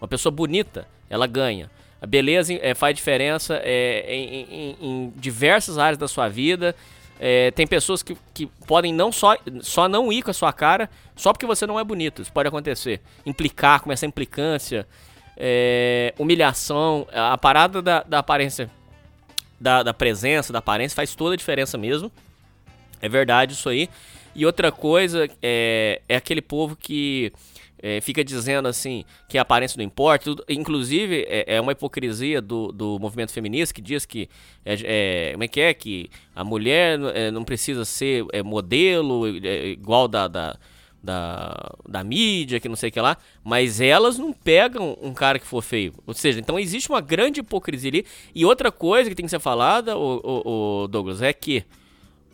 [0.00, 1.70] uma pessoa bonita, ela ganha.
[2.00, 6.74] A beleza é, faz diferença é, em, em, em, diversas áreas da sua vida.
[7.20, 10.88] É, tem pessoas que, que podem não só, só não ir com a sua cara
[11.16, 12.22] só porque você não é bonito.
[12.22, 13.00] Isso pode acontecer.
[13.26, 14.86] Implicar, começar implicância,
[16.16, 17.08] humilhação.
[17.12, 18.70] A parada da, da aparência,
[19.60, 22.12] da, da presença, da aparência faz toda a diferença mesmo.
[23.02, 23.90] É verdade isso aí.
[24.34, 27.32] E outra coisa é, é aquele povo que
[27.80, 30.24] é, fica dizendo assim que a aparência não importa.
[30.24, 34.28] Tudo, inclusive, é, é, uma hipocrisia do, do movimento feminista que diz que
[34.64, 39.28] é, é como é que é que a mulher é, não precisa ser é, modelo
[39.28, 40.58] igual da, da,
[41.02, 45.38] da, da, mídia, que não sei o que lá, mas elas não pegam um cara
[45.38, 45.94] que for feio.
[46.06, 48.06] Ou seja, então existe uma grande hipocrisia ali.
[48.34, 51.64] E outra coisa que tem que ser falada, o, o, o Douglas, é que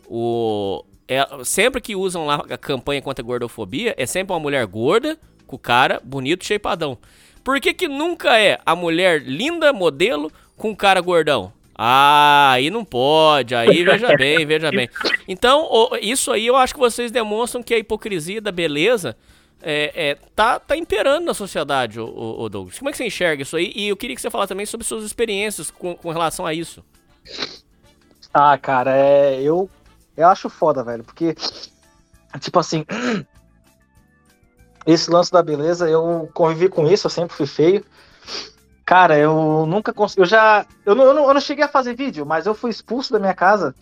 [0.07, 4.65] o, é, sempre que usam lá a campanha contra a gordofobia, é sempre uma mulher
[4.65, 6.97] gorda com o cara bonito, shapeadão.
[7.43, 11.53] Por que que nunca é a mulher linda, modelo, com o cara gordão?
[11.77, 14.89] Ah, aí não pode, aí veja bem, veja bem.
[15.27, 15.69] Então,
[16.01, 19.15] isso aí eu acho que vocês demonstram que a hipocrisia da beleza
[19.61, 22.77] é, é, tá, tá imperando na sociedade, o, o, Douglas.
[22.79, 23.73] Como é que você enxerga isso aí?
[23.75, 26.83] E eu queria que você falasse também sobre suas experiências com, com relação a isso.
[28.33, 29.69] Ah, cara, é, eu,
[30.15, 31.35] eu acho foda, velho, porque,
[32.39, 32.85] tipo assim,
[34.85, 37.83] esse lance da beleza, eu convivi com isso, eu sempre fui feio.
[38.85, 40.21] Cara, eu nunca consegui.
[40.21, 40.65] Eu já.
[40.85, 43.19] Eu não, eu não, eu não cheguei a fazer vídeo, mas eu fui expulso da
[43.19, 43.73] minha casa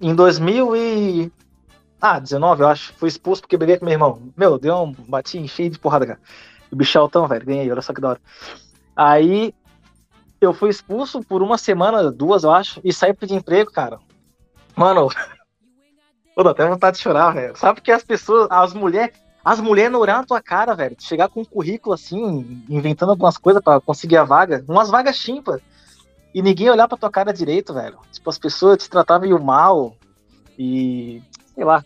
[0.00, 1.32] em 2000 e.
[2.00, 2.92] Ah, 19, eu acho.
[2.94, 4.32] Fui expulso porque briguei com meu irmão.
[4.36, 4.92] Meu, deu um.
[4.92, 6.20] Bati cheio de porrada, cara.
[6.70, 7.46] O bicho altão, velho.
[7.46, 8.20] Ganhei, olha só que da hora.
[8.96, 9.54] Aí.
[10.40, 13.98] Eu fui expulso por uma semana, duas, eu acho, e saí de emprego, cara.
[14.76, 15.08] Mano.
[16.36, 17.56] Eu dou até vontade de chorar, velho.
[17.56, 20.96] Sabe porque as pessoas, as mulheres As mulheres não na tua cara, velho.
[20.98, 24.64] Chegar com um currículo assim, inventando algumas coisas para conseguir a vaga.
[24.66, 25.60] Umas vagas chimpas.
[26.34, 27.98] E ninguém olhar pra tua cara direito, velho.
[28.10, 29.94] Tipo, as pessoas te tratavam meio mal.
[30.58, 31.22] E.
[31.54, 31.84] sei lá.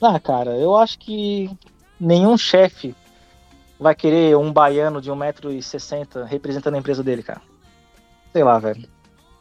[0.00, 1.50] Ah, cara, eu acho que
[1.98, 2.94] nenhum chefe
[3.78, 7.42] vai querer um baiano de 1,60m representando a empresa dele, cara.
[8.32, 8.88] Sei lá, velho.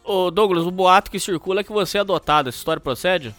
[0.03, 2.49] Ô, Douglas, o boato que circula é que você é adotado.
[2.49, 3.35] Essa história procede?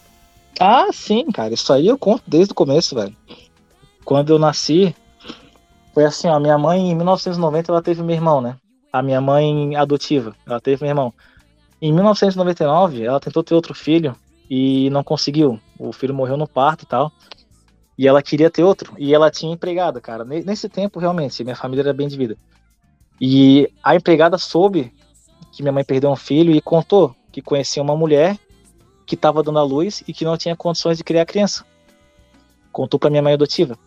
[0.61, 1.55] Ah, sim, cara.
[1.55, 3.17] Isso aí eu conto desde o começo, velho.
[4.05, 4.95] Quando eu nasci,
[5.95, 6.39] foi assim, ó.
[6.39, 8.57] Minha mãe, em 1990, ela teve meu irmão, né?
[8.93, 11.13] A minha mãe adotiva, ela teve meu irmão.
[11.81, 14.15] Em 1999, ela tentou ter outro filho
[14.49, 15.59] e não conseguiu.
[15.79, 17.11] O filho morreu no parto e tal.
[17.99, 18.95] E ela queria ter outro.
[18.99, 20.25] E ela tinha empregada, cara.
[20.25, 22.37] Nesse tempo, realmente, minha família era bem de vida.
[23.21, 24.93] E a empregada soube
[25.53, 28.39] que minha mãe perdeu um filho e contou que conhecia uma mulher
[29.13, 31.67] que estava dando à luz e que não tinha condições de criar a criança.
[32.73, 33.79] Contou para minha mãe adotiva.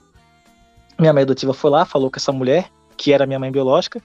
[0.99, 3.99] Minha mãe adotiva foi lá, falou com essa mulher, que era minha mãe biológica,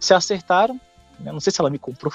[0.00, 0.80] se acertaram.
[1.24, 2.12] Eu não sei se ela me comprou.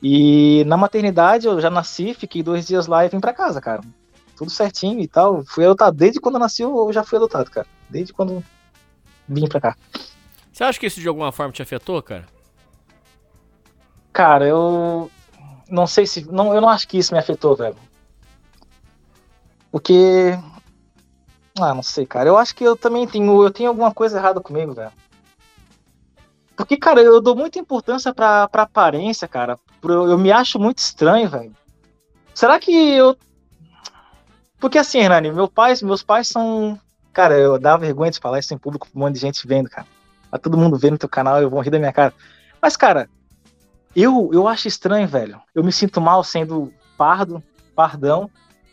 [0.00, 3.80] E na maternidade eu já nasci, fiquei dois dias lá e vim para casa, cara.
[4.36, 5.44] Tudo certinho e tal.
[5.44, 5.96] Fui adotado.
[5.96, 7.66] Desde quando eu nasci eu já fui adotado, cara.
[7.90, 8.44] Desde quando
[9.28, 9.76] vim pra cá.
[10.52, 12.26] Você acha que isso de alguma forma te afetou, cara?
[14.12, 15.10] Cara, eu
[15.72, 16.30] não sei se.
[16.30, 17.76] Não, eu não acho que isso me afetou, velho.
[19.70, 20.38] Porque.
[21.58, 22.28] Ah, não sei, cara.
[22.28, 23.42] Eu acho que eu também tenho.
[23.42, 24.92] Eu tenho alguma coisa errada comigo, velho.
[26.54, 29.58] Porque, cara, eu dou muita importância pra, pra aparência, cara.
[29.82, 31.56] Eu, eu me acho muito estranho, velho.
[32.34, 33.16] Será que eu.
[34.60, 36.78] Porque assim, Hernani, meu pai, meus pais são.
[37.14, 39.70] Cara, eu dá vergonha de falar isso em público com um monte de gente vendo,
[39.70, 39.86] cara.
[40.30, 42.14] Tá todo mundo vendo teu canal, eu vou rir da minha cara.
[42.60, 43.08] Mas, cara,
[43.94, 45.40] eu, eu acho estranho, velho.
[45.54, 47.42] Eu me sinto mal sendo pardo,
[47.74, 48.30] pardão,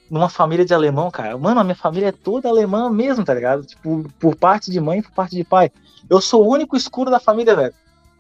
[0.10, 1.38] numa família de alemão, cara.
[1.38, 3.66] Mano, a minha família é toda alemã mesmo, tá ligado?
[3.66, 5.72] Tipo, por parte de mãe por parte de pai.
[6.10, 7.74] Eu sou o único escuro da família, velho.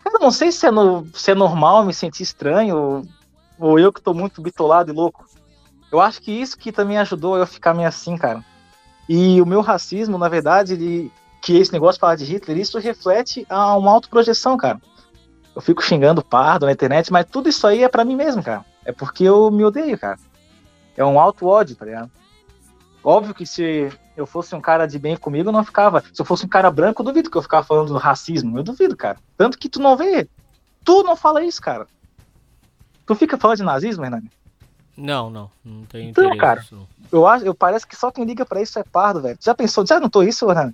[0.03, 3.03] Cara, não sei se é, no, se é normal me sentir estranho ou,
[3.59, 5.25] ou eu que tô muito bitolado e louco.
[5.91, 8.43] Eu acho que isso que também ajudou eu ficar meio assim, cara.
[9.07, 12.77] E o meu racismo, na verdade, ele, que esse negócio de falar de Hitler, isso
[12.77, 14.79] reflete a uma autoprojeção, cara.
[15.59, 18.63] Eu fico xingando pardo na internet, mas tudo isso aí é para mim mesmo, cara.
[18.85, 20.17] É porque eu me odeio, cara.
[20.95, 22.09] É um alto ódio, tá ligado?
[23.03, 26.01] Óbvio que se eu fosse um cara de bem comigo, eu não ficava.
[26.13, 28.57] Se eu fosse um cara branco, eu duvido que eu ficava falando do racismo.
[28.57, 29.17] Eu duvido, cara.
[29.35, 30.29] Tanto que tu não vê.
[30.85, 31.87] Tu não fala isso, cara.
[33.05, 34.31] Tu fica falando de nazismo, Hernani?
[34.95, 35.51] Não, não.
[35.61, 36.87] Não tem então, cara, não.
[37.11, 39.37] Eu, acho, eu parece que só quem liga para isso é pardo, velho.
[39.41, 39.85] Já pensou?
[39.85, 40.73] Já notou isso, Hernani?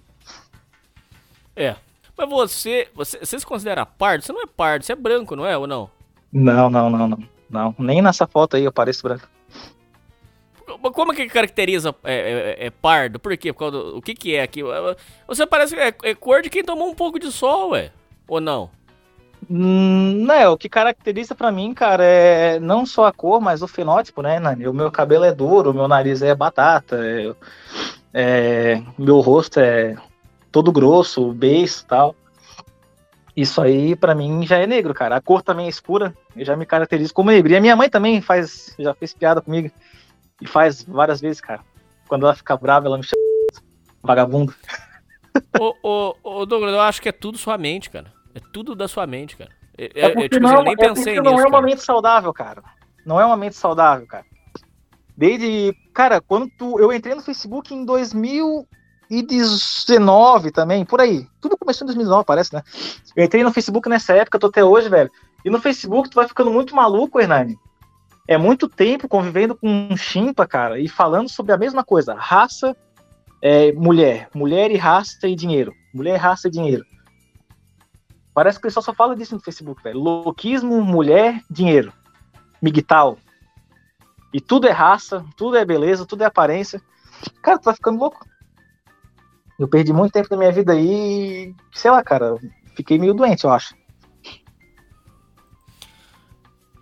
[1.55, 1.75] É.
[2.17, 4.23] Mas você, você, você se considera pardo?
[4.23, 5.57] Você não é pardo, você é branco, não é?
[5.57, 5.89] Ou não?
[6.31, 7.35] Não, não, não, não.
[7.49, 9.27] Não, nem nessa foto aí eu pareço branco.
[10.93, 13.19] Como que caracteriza é, é, é pardo?
[13.19, 13.53] Por quê?
[13.53, 14.61] Por do, o que que é aqui?
[15.27, 17.91] Você parece é, é cor de quem tomou um pouco de sol, ué.
[18.27, 18.69] Ou não?
[19.49, 23.67] Hum, não, o que caracteriza para mim, cara, é não só a cor, mas o
[23.67, 24.67] fenótipo, né, Nani?
[24.67, 27.35] O meu cabelo é duro, o meu nariz é batata, é,
[28.11, 29.95] é, meu rosto é
[30.55, 32.15] todo grosso, beiço e tal.
[33.35, 35.17] Isso aí, para mim, já é negro, cara.
[35.17, 37.51] A cor também é escura, eu já me caracterizo como negro.
[37.51, 39.69] E a minha mãe também faz, já fez piada comigo.
[40.41, 41.59] E faz várias vezes, cara.
[42.07, 43.21] Quando ela fica brava, ela me chama
[44.01, 44.55] vagabundo.
[45.59, 48.13] ô, ô, ô, Douglas, eu acho que é tudo sua mente, cara.
[48.33, 49.51] É tudo da sua mente, cara.
[49.77, 51.23] É, é, é tipo, não, eu nem é pensei nisso.
[51.23, 52.63] Não é uma mente saudável, cara.
[53.05, 54.25] Não é uma mente saudável, cara.
[55.17, 55.75] Desde.
[55.93, 58.65] Cara, quando tu, eu entrei no Facebook em 2000
[59.09, 61.27] e 19 também, por aí.
[61.39, 62.63] Tudo começou em 2019, parece, né?
[63.15, 65.11] Eu entrei no Facebook nessa época, tô até hoje, velho.
[65.43, 67.57] E no Facebook tu vai ficando muito maluco, Hernani.
[68.27, 72.15] É muito tempo convivendo com um chimpa, cara, e falando sobre a mesma coisa.
[72.15, 72.75] Raça,
[73.41, 74.29] é, mulher.
[74.33, 75.71] Mulher e raça e dinheiro.
[75.93, 76.83] Mulher, raça e dinheiro.
[78.33, 79.99] Parece que o pessoal só fala disso no Facebook, velho.
[79.99, 81.93] Louquismo, mulher, dinheiro.
[82.61, 83.17] Migtal.
[84.33, 86.81] E tudo é raça, tudo é beleza, tudo é aparência.
[87.41, 88.25] Cara, tu vai ficando louco.
[89.57, 92.35] Eu perdi muito tempo da minha vida aí e, sei lá, cara,
[92.75, 93.75] fiquei meio doente, eu acho.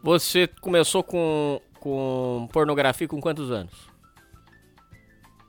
[0.01, 3.87] Você começou com, com pornografia com quantos anos?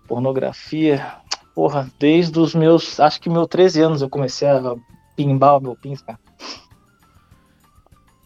[0.06, 1.16] Pornografia,
[1.54, 4.76] porra, desde os meus, acho que meus 13 anos eu comecei a
[5.16, 6.20] pimbar o meu pins, cara.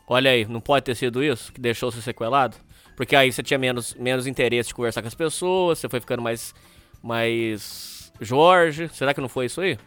[0.07, 2.57] Olha aí, não pode ter sido isso que deixou você sequelado?
[2.97, 6.23] Porque aí você tinha menos, menos interesse de conversar com as pessoas, você foi ficando
[6.23, 6.55] mais,
[7.03, 9.79] mais Jorge, será que não foi isso aí?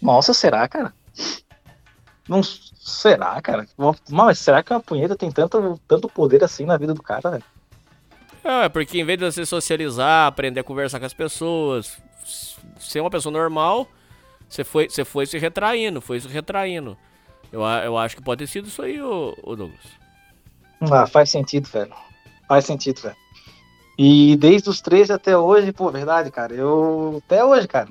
[0.00, 0.94] Nossa, será, cara?
[2.28, 3.66] Não será, cara?
[4.10, 7.44] Mas será que uma punheta tem tanto, tanto poder assim na vida do cara, velho?
[8.44, 11.98] É, porque em vez de você socializar, aprender a conversar com as pessoas,
[12.78, 13.88] ser uma pessoa normal,
[14.48, 16.96] você foi, você foi se retraindo, foi se retraindo.
[17.50, 19.80] Eu, eu acho que pode ter sido isso aí, ô, ô Douglas.
[20.80, 21.92] Ah, faz sentido, velho.
[22.46, 23.16] Faz sentido, velho.
[23.98, 26.54] E desde os 13 até hoje, pô, verdade, cara.
[26.54, 27.22] Eu.
[27.24, 27.88] Até hoje, cara.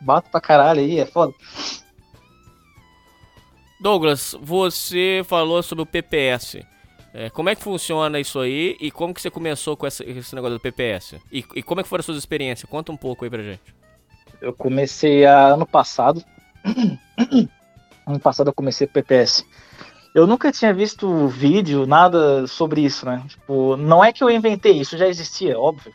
[0.00, 1.34] Bato pra caralho aí, é foda.
[3.80, 6.64] Douglas, você falou sobre o PPS.
[7.12, 10.34] É, como é que funciona isso aí e como que você começou com essa, esse
[10.34, 11.14] negócio do PPS?
[11.32, 12.68] E, e, como é que foram as suas experiências?
[12.68, 13.74] Conta um pouco aí pra gente.
[14.40, 16.22] Eu comecei a, ano passado.
[18.06, 19.46] ano passado eu comecei o PPS.
[20.16, 23.22] Eu nunca tinha visto vídeo, nada sobre isso, né?
[23.28, 25.92] Tipo, não é que eu inventei, isso já existia, óbvio.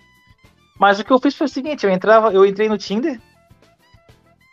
[0.79, 3.19] Mas o que eu fiz foi o seguinte, eu entrava, eu entrei no Tinder,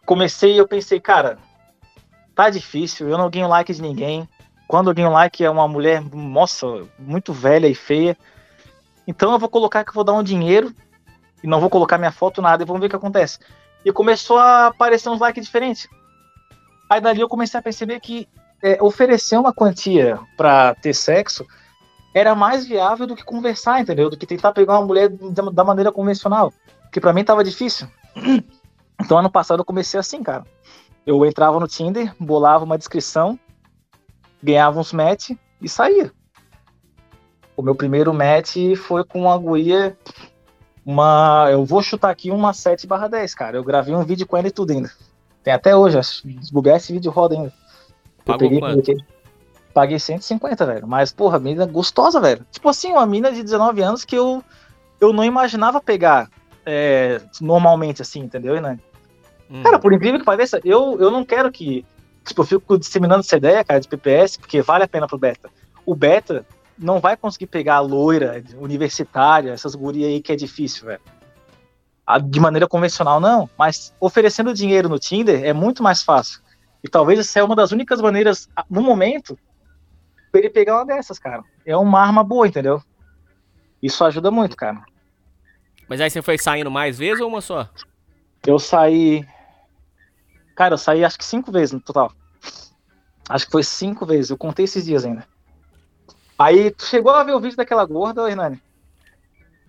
[0.07, 1.37] comecei eu pensei, cara,
[2.35, 4.27] tá difícil, eu não ganho like de ninguém.
[4.67, 6.67] Quando eu ganho like é uma mulher, nossa,
[6.99, 8.17] muito velha e feia.
[9.07, 10.75] Então eu vou colocar que eu vou dar um dinheiro
[11.45, 13.39] e não vou colocar minha foto nada e vamos ver o que acontece.
[13.85, 15.87] E começou a aparecer uns likes diferentes.
[16.89, 18.27] Aí dali eu comecei a perceber que
[18.63, 21.47] é, oferecer uma quantia para ter sexo
[22.15, 24.11] era mais viável do que conversar, entendeu?
[24.11, 25.09] Do que tentar pegar uma mulher
[25.53, 26.53] da maneira convencional.
[26.91, 27.89] Que para mim tava difícil.
[29.01, 30.45] Então, ano passado eu comecei assim, cara.
[31.07, 33.39] Eu entrava no Tinder, bolava uma descrição,
[34.43, 35.31] ganhava uns match
[35.63, 36.11] e saía.
[37.57, 39.97] O meu primeiro match foi com uma guia,
[40.85, 41.47] uma.
[41.51, 43.57] Eu vou chutar aqui uma 7 barra 10, cara.
[43.57, 44.91] Eu gravei um vídeo com ela e tudo ainda.
[45.45, 47.53] Tem até hoje, desbugar esse vídeo roda ainda.
[48.29, 49.05] Pagou eu peguei, quanto?
[49.73, 50.87] Paguei 150, velho.
[50.87, 52.45] Mas, porra, mina gostosa, velho.
[52.51, 54.45] Tipo assim, uma mina de 19 anos que eu,
[55.01, 56.29] eu não imaginava pegar
[56.67, 58.81] é, normalmente, assim, entendeu, Hernani?
[59.51, 59.63] Hum.
[59.63, 61.85] Cara, por incrível que pareça, eu, eu não quero que.
[62.27, 65.49] Tipo, eu fico disseminando essa ideia, cara, de PPS, porque vale a pena pro beta.
[65.87, 66.45] O beta
[66.79, 71.01] não vai conseguir pegar a loira universitária, essas gurias aí que é difícil, velho.
[72.29, 73.49] De maneira convencional, não.
[73.59, 76.41] Mas oferecendo dinheiro no Tinder é muito mais fácil.
[76.83, 79.39] E talvez essa é uma das únicas maneiras, no momento,
[80.31, 81.43] pra ele pegar uma dessas, cara.
[81.65, 82.83] É uma arma boa, entendeu?
[83.83, 84.83] Isso ajuda muito, cara.
[85.89, 87.69] Mas aí você foi saindo mais vezes ou uma só?
[88.47, 89.27] Eu saí.
[90.55, 92.13] Cara, eu saí acho que cinco vezes no total.
[93.29, 94.31] Acho que foi cinco vezes.
[94.31, 95.27] Eu contei esses dias ainda.
[96.39, 98.63] Aí, tu chegou a ver o vídeo daquela gorda, Hernani?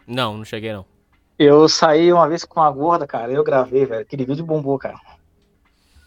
[0.06, 0.86] Não, não cheguei não.
[1.38, 3.32] Eu saí uma vez com uma gorda, cara.
[3.32, 4.02] Eu gravei, velho.
[4.02, 5.00] Aquele vídeo bombou, cara.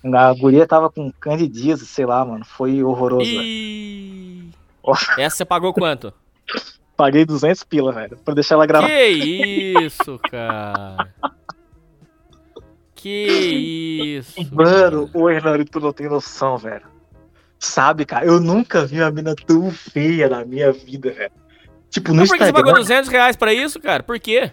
[0.04, 2.44] A guria tava com candidíase, sei lá, mano.
[2.44, 4.50] Foi horroroso, e...
[5.16, 6.12] Essa você pagou quanto?
[6.96, 8.88] Paguei 200 pila, velho, pra deixar ela gravar.
[8.88, 11.08] Que isso, cara.
[12.96, 14.54] que isso.
[14.54, 16.86] Mano, o Hernani, tu não tem noção, velho.
[17.58, 21.32] Sabe, cara, eu nunca vi uma mina tão feia na minha vida, velho.
[21.88, 24.02] Tipo, no Mas por que você pagou 200 reais pra isso, cara?
[24.02, 24.50] Por quê?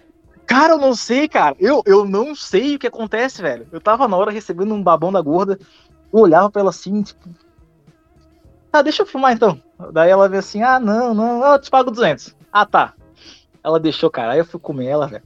[0.50, 1.54] Cara, eu não sei, cara.
[1.60, 3.68] Eu, eu não sei o que acontece, velho.
[3.70, 5.56] Eu tava na hora recebendo um babão da gorda.
[6.12, 7.28] Eu olhava pra ela assim, tipo.
[8.72, 9.62] Ah, deixa eu filmar então.
[9.92, 12.34] Daí ela veio assim: ah, não, não, eu te pago 200.
[12.52, 12.94] Ah, tá.
[13.62, 14.32] Ela deixou, cara.
[14.32, 15.22] Aí eu fui comer ela, velho.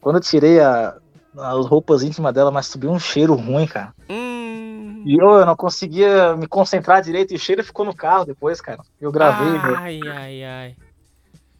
[0.00, 0.96] Quando eu tirei a,
[1.36, 3.92] as roupas íntimas dela, mas subiu um cheiro ruim, cara.
[4.08, 5.02] Hum.
[5.04, 8.58] E eu, eu não conseguia me concentrar direito e o cheiro ficou no carro depois,
[8.58, 8.80] cara.
[8.98, 9.54] Eu gravei.
[9.76, 10.76] Ai, ai, ai.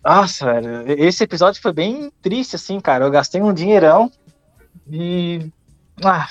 [0.05, 3.05] Nossa, velho, esse episódio foi bem triste, assim, cara.
[3.05, 4.11] Eu gastei um dinheirão
[4.91, 5.51] e.
[6.05, 6.29] Ah.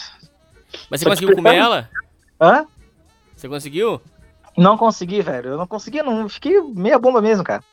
[0.90, 1.90] Mas você conseguiu comer ela?
[2.40, 2.66] Hã?
[3.36, 4.02] Você conseguiu?
[4.58, 5.52] Não consegui, velho.
[5.52, 6.28] Eu não consegui, não.
[6.28, 7.64] Fiquei meia bomba mesmo, cara.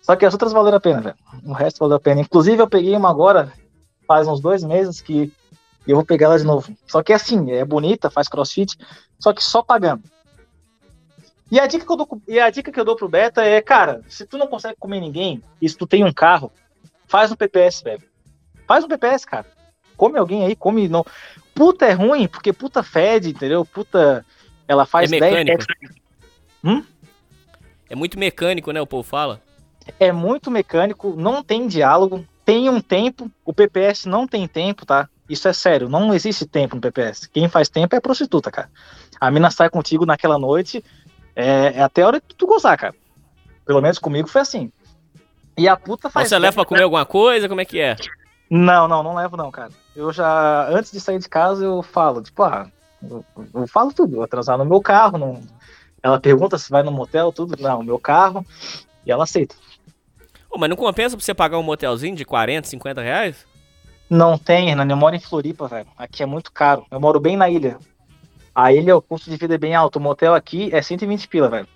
[0.00, 1.16] Só que as outras valeram a pena, velho.
[1.44, 2.20] O resto valeu a pena.
[2.20, 3.52] Inclusive, eu peguei uma agora,
[4.06, 5.32] faz uns dois meses, que
[5.86, 6.72] eu vou pegar ela de novo.
[6.86, 8.76] Só que assim, é bonita, faz crossfit,
[9.18, 10.02] só que só pagando.
[11.52, 13.60] E a dica que eu dou, e a dica que eu dou pro Beta é,
[13.60, 16.50] cara, se tu não consegue comer ninguém, e se tu tem um carro,
[17.06, 18.02] faz um PPS, velho.
[18.66, 19.44] Faz um PPS, cara.
[19.94, 21.04] Come alguém aí, come não.
[21.54, 23.66] Puta é ruim, porque puta fede, entendeu?
[23.66, 24.24] Puta,
[24.66, 25.66] ela faz é mecânico.
[25.78, 25.92] 10
[26.64, 26.82] hum?
[27.90, 28.80] É muito mecânico, né?
[28.80, 29.42] O povo fala.
[30.00, 35.06] É muito mecânico, não tem diálogo, tem um tempo, o PPS não tem tempo, tá?
[35.28, 37.26] Isso é sério, não existe tempo no PPS.
[37.26, 38.70] Quem faz tempo é prostituta, cara.
[39.20, 40.84] A mina sai contigo naquela noite,
[41.34, 42.94] é, é até a hora de tu gozar, cara.
[43.64, 44.72] Pelo menos comigo foi assim.
[45.56, 46.28] E a puta faz.
[46.28, 47.48] Você leva pra comer alguma coisa?
[47.48, 47.96] Como é que é?
[48.50, 49.70] Não, não, não levo não, cara.
[49.96, 52.70] Eu já, antes de sair de casa, eu falo, tipo, ah,
[53.02, 53.24] eu,
[53.54, 55.40] eu falo tudo, vou atrasar no meu carro, não...
[56.02, 58.44] ela pergunta se vai no motel, tudo, não, meu carro,
[59.06, 59.54] e ela aceita.
[60.50, 63.46] Pô, mas não compensa pra você pagar um motelzinho de 40, 50 reais?
[64.08, 67.36] Não tem, Renan, eu moro em Floripa, velho, aqui é muito caro, eu moro bem
[67.36, 67.78] na ilha,
[68.54, 69.96] a ilha, o custo de vida é bem alto.
[69.96, 71.68] O motel aqui é 120 pila, velho.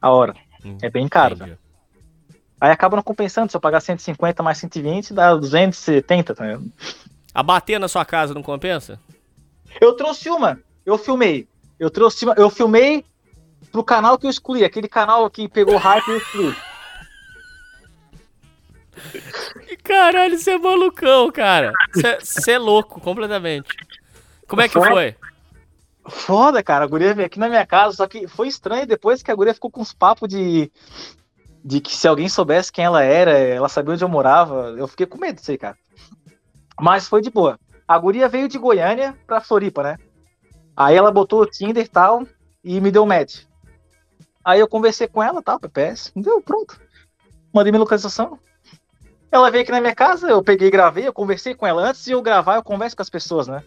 [0.00, 0.34] A hora.
[0.64, 1.58] Hum, é bem caro, velho.
[2.60, 6.70] Aí acaba não compensando, se eu pagar 150 mais 120, dá 270, tá ligado?
[7.34, 9.00] A bater na sua casa não compensa?
[9.80, 11.48] Eu trouxe uma, eu filmei.
[11.78, 13.04] Eu trouxe uma, eu filmei
[13.72, 16.56] pro canal que eu escolhi, aquele canal que pegou hype eu escolhi.
[19.82, 21.72] Caralho, você é malucão, cara.
[22.20, 23.68] Você é louco, completamente.
[24.46, 25.16] Como é que foi?
[26.06, 26.84] Foda, cara.
[26.84, 29.54] A guria veio aqui na minha casa, só que foi estranho depois que a guria
[29.54, 30.70] ficou com uns papos de.
[31.64, 34.74] De que se alguém soubesse quem ela era, ela sabia onde eu morava.
[34.76, 35.78] Eu fiquei com medo disso aí, cara.
[36.80, 37.58] Mas foi de boa.
[37.86, 39.98] A guria veio de Goiânia pra Floripa, né?
[40.76, 42.26] Aí ela botou o Tinder e tal
[42.64, 43.44] e me deu match.
[44.44, 46.10] Aí eu conversei com ela, tal, PPS.
[46.16, 46.80] Deu, pronto.
[47.52, 48.38] Mandei minha localização.
[49.30, 51.88] Ela veio aqui na minha casa, eu peguei e gravei, eu conversei com ela.
[51.88, 53.62] Antes de eu gravar, eu converso com as pessoas, né?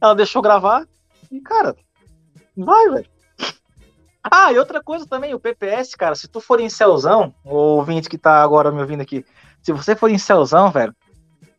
[0.00, 0.86] Ela deixou gravar
[1.32, 1.74] e, cara,
[2.56, 3.10] vai, velho.
[4.22, 8.08] Ah, e outra coisa também, o PPS, cara, se tu for em Celzão, o ouvinte
[8.08, 9.24] que tá agora me ouvindo aqui,
[9.62, 10.94] se você for em Celzão, velho,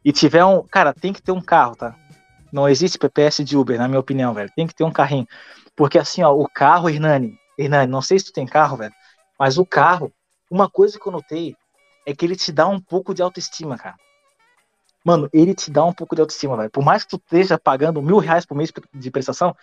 [0.05, 0.63] e tiver um.
[0.67, 1.95] Cara, tem que ter um carro, tá?
[2.51, 4.51] Não existe PPS de Uber, na minha opinião, velho.
[4.55, 5.28] Tem que ter um carrinho.
[5.76, 8.93] Porque assim, ó, o carro, Hernani, Hernani, não sei se tu tem carro, velho,
[9.39, 10.13] mas o carro,
[10.51, 11.55] uma coisa que eu notei
[12.05, 13.95] é que ele te dá um pouco de autoestima, cara.
[15.04, 16.70] Mano, ele te dá um pouco de autoestima, velho.
[16.70, 19.56] Por mais que tu esteja pagando mil reais por mês de prestação,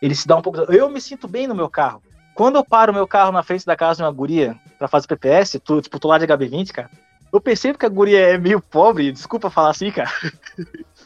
[0.00, 0.64] ele te dá um pouco.
[0.64, 0.76] De...
[0.76, 2.00] Eu me sinto bem no meu carro.
[2.34, 5.60] Quando eu paro meu carro na frente da casa de uma guria pra fazer PPS,
[5.64, 6.90] tu, tipo, tô lá de HB20, cara,
[7.32, 10.10] eu percebo que a guria é meio pobre, desculpa falar assim, cara.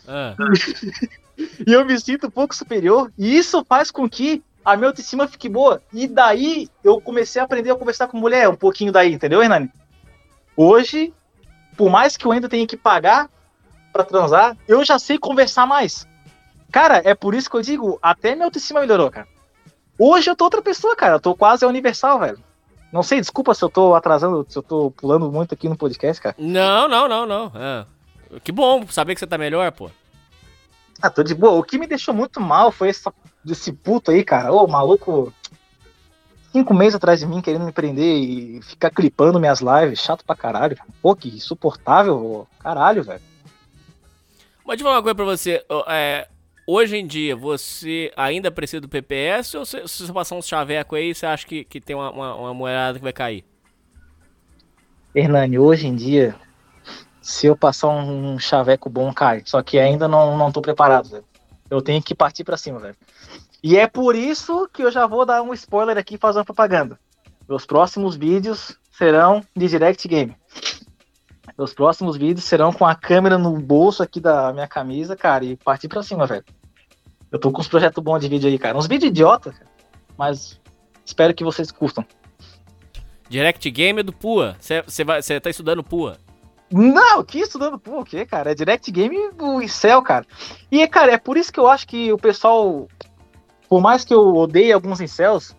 [0.07, 0.35] Ah.
[1.67, 5.29] e eu me sinto um pouco superior, e isso faz com que a minha autoestima
[5.29, 5.83] fique boa.
[5.93, 9.71] E daí eu comecei a aprender a conversar com mulher um pouquinho daí, entendeu, Hernani?
[10.57, 11.13] Hoje,
[11.77, 13.31] por mais que eu ainda tenha que pagar
[13.99, 16.07] para transar, eu já sei conversar mais.
[16.71, 19.27] Cara, é por isso que eu digo, até minha autoestima melhorou, cara.
[19.99, 21.17] Hoje eu tô outra pessoa, cara.
[21.17, 22.39] Eu tô quase universal, velho.
[22.93, 26.23] Não sei, desculpa se eu tô atrasando, se eu tô pulando muito aqui no podcast,
[26.23, 26.37] cara.
[26.39, 27.53] Não, não, não, não.
[27.57, 27.87] É.
[28.45, 29.91] Que bom saber que você tá melhor, pô.
[31.03, 31.59] Ah, tô de boa.
[31.59, 33.13] O que me deixou muito mal foi essa,
[33.45, 34.53] esse puto aí, cara.
[34.53, 35.33] Ô, maluco.
[36.53, 40.01] Cinco meses atrás de mim querendo me prender e ficar clipando minhas lives.
[40.01, 40.79] Chato pra caralho.
[41.03, 42.47] Pô, que insuportável.
[42.61, 43.21] Caralho, velho.
[44.69, 45.65] Mas deixa eu falar uma coisa pra você.
[45.87, 46.29] É,
[46.67, 50.95] hoje em dia, você ainda precisa do PPS ou se, se você passar uns chaveco
[50.95, 53.47] aí, você acha que, que tem uma, uma, uma moeda que vai cair?
[55.15, 56.35] Hernani, hoje em dia,
[57.23, 59.41] se eu passar um chaveco bom, cai.
[59.47, 61.25] Só que ainda não, não tô preparado, velho.
[61.71, 62.97] Eu tenho que partir para cima, velho.
[63.63, 66.45] E é por isso que eu já vou dar um spoiler aqui e fazer uma
[66.45, 67.01] propaganda.
[67.49, 70.37] Meus próximos vídeos serão de Direct Game.
[71.59, 75.57] Meus próximos vídeos serão com a câmera no bolso aqui da minha camisa, cara, e
[75.57, 76.45] partir pra cima, velho.
[77.33, 78.79] Eu tô com uns projetos bons de vídeo aí, cara.
[78.79, 79.67] Uns vídeos idiota, cara.
[80.17, 80.61] Mas
[81.05, 82.07] espero que vocês curtam.
[83.29, 84.57] Direct Game é do PUA.
[84.61, 86.17] Você tá estudando PUA?
[86.71, 88.53] Não, que estudando PUA o quê, cara?
[88.53, 90.25] É Direct Game do Excel, cara.
[90.71, 92.87] E, cara, é por isso que eu acho que o pessoal,
[93.69, 95.57] por mais que eu odeie alguns incels,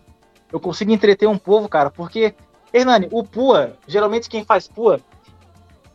[0.50, 2.34] eu consigo entreter um povo, cara, porque,
[2.72, 4.98] Hernani, o PUA, geralmente quem faz PUA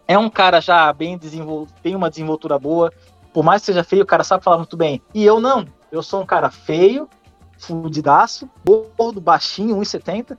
[0.07, 2.91] é um cara já bem desenvolvido, tem uma desenvoltura boa.
[3.33, 5.01] Por mais que seja feio, o cara sabe falar muito bem.
[5.13, 5.67] E eu não.
[5.91, 7.09] Eu sou um cara feio,
[7.57, 10.37] fudidaço, gordo, baixinho, 1,70,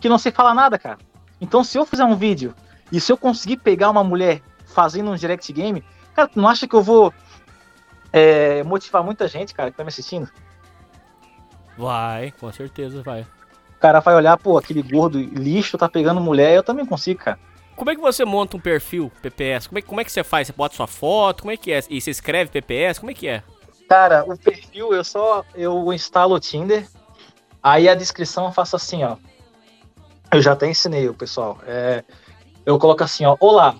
[0.00, 0.98] que não sei falar nada, cara.
[1.40, 2.54] Então, se eu fizer um vídeo
[2.90, 6.66] e se eu conseguir pegar uma mulher fazendo um direct game, cara, tu não acha
[6.66, 7.12] que eu vou
[8.12, 10.28] é, motivar muita gente, cara, que tá me assistindo?
[11.76, 13.22] Vai, com certeza vai.
[13.22, 17.38] O cara vai olhar, pô, aquele gordo lixo tá pegando mulher, eu também consigo, cara.
[17.78, 19.68] Como é que você monta um perfil PPS?
[19.68, 20.48] Como é, como é que você faz?
[20.48, 21.42] Você bota sua foto?
[21.42, 21.80] Como é que é?
[21.88, 22.98] E você escreve PPS?
[22.98, 23.44] Como é que é?
[23.88, 26.86] Cara, o perfil eu só eu instalo o Tinder,
[27.62, 29.16] aí a descrição eu faço assim, ó.
[30.32, 31.56] Eu já até ensinei o pessoal.
[31.68, 32.02] É,
[32.66, 33.76] eu coloco assim, ó, olá,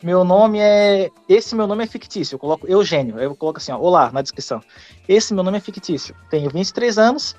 [0.00, 1.10] meu nome é.
[1.28, 2.36] Esse meu nome é fictício.
[2.36, 3.18] Eu coloco Eugênio.
[3.18, 4.62] Eu coloco assim, ó, olá, na descrição.
[5.08, 6.14] Esse meu nome é fictício.
[6.30, 7.34] Tenho 23 anos,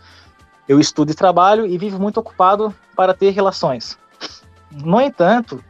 [0.68, 3.98] eu estudo e trabalho e vivo muito ocupado para ter relações.
[4.72, 5.64] No entanto,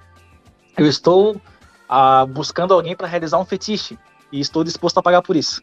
[0.82, 1.40] eu estou
[1.88, 4.00] ah, buscando alguém para realizar um fetiche
[4.32, 5.62] e estou disposto a pagar por isso.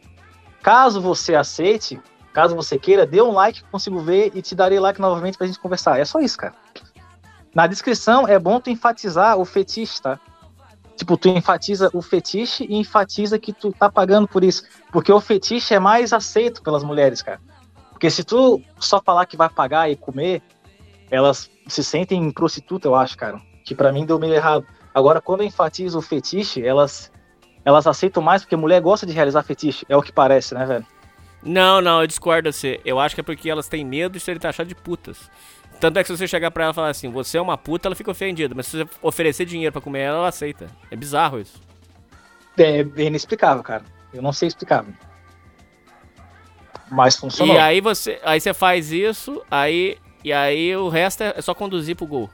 [0.61, 1.99] Caso você aceite,
[2.33, 5.59] caso você queira, dê um like consigo ver e te darei like novamente pra gente
[5.59, 5.99] conversar.
[5.99, 6.53] É só isso, cara.
[7.53, 10.19] Na descrição é bom tu enfatizar o fetiche, tá?
[10.95, 14.63] Tipo, tu enfatiza o fetiche e enfatiza que tu tá pagando por isso.
[14.91, 17.41] Porque o fetiche é mais aceito pelas mulheres, cara.
[17.91, 20.41] Porque se tu só falar que vai pagar e comer,
[21.09, 23.41] elas se sentem prostituta, eu acho, cara.
[23.65, 24.65] Que para mim deu meio errado.
[24.93, 27.11] Agora, quando eu enfatizo o fetiche, elas,
[27.63, 29.85] elas aceitam mais porque mulher gosta de realizar fetiche.
[29.87, 30.85] É o que parece, né, velho?
[31.43, 32.81] Não, não, eu discordo você.
[32.83, 35.29] Eu acho que é porque elas têm medo de serem taxadas de putas.
[35.79, 37.87] Tanto é que se você chegar pra ela e falar assim, você é uma puta,
[37.87, 38.53] ela fica ofendida.
[38.53, 40.67] Mas se você oferecer dinheiro pra comer ela, ela aceita.
[40.91, 41.61] É bizarro isso.
[42.57, 43.83] É, é inexplicável, cara.
[44.13, 44.85] Eu não sei explicar.
[46.91, 47.55] Mas funcionou.
[47.55, 51.95] E aí você, aí você faz isso, aí e aí o resto é só conduzir
[51.95, 52.29] pro gol.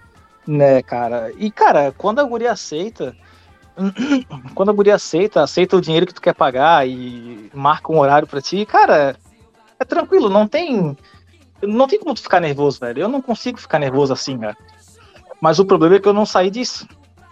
[0.47, 1.31] Né, cara.
[1.37, 3.15] E cara, quando a guria aceita,
[4.53, 8.27] quando a guria aceita, aceita o dinheiro que tu quer pagar e marca um horário
[8.27, 9.15] pra ti, cara,
[9.79, 10.95] é tranquilo, não tem
[11.61, 13.01] não tem como tu ficar nervoso, velho.
[13.01, 14.57] Eu não consigo ficar nervoso assim, cara.
[15.41, 16.87] Mas o problema é que eu não saí disso.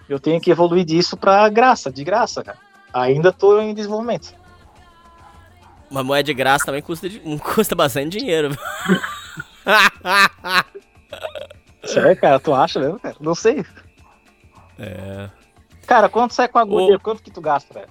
[0.08, 2.58] Eu tenho que evoluir disso pra graça, de graça, cara.
[2.94, 4.34] Ainda tô em desenvolvimento.
[5.90, 7.08] Uma moeda de graça também custa,
[7.54, 8.58] custa bastante dinheiro.
[11.94, 12.40] Sério, cara?
[12.40, 13.16] Tu acha mesmo, cara?
[13.20, 13.66] Não sei.
[14.80, 15.30] É.
[15.86, 17.00] Cara, quanto sai com a agulha?
[17.00, 17.90] Quanto que tu gasta, velho?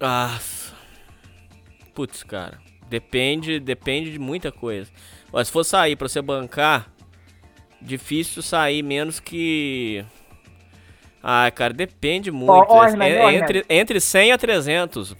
[0.00, 0.38] Ah.
[1.94, 2.58] Putz, cara.
[2.88, 4.90] Depende, depende de muita coisa.
[5.32, 6.90] Mas se for sair pra você bancar,
[7.80, 10.04] difícil sair menos que.
[11.22, 12.66] Ah, cara, depende muito.
[12.68, 15.16] Oh, é, entre, entre 100 a 300.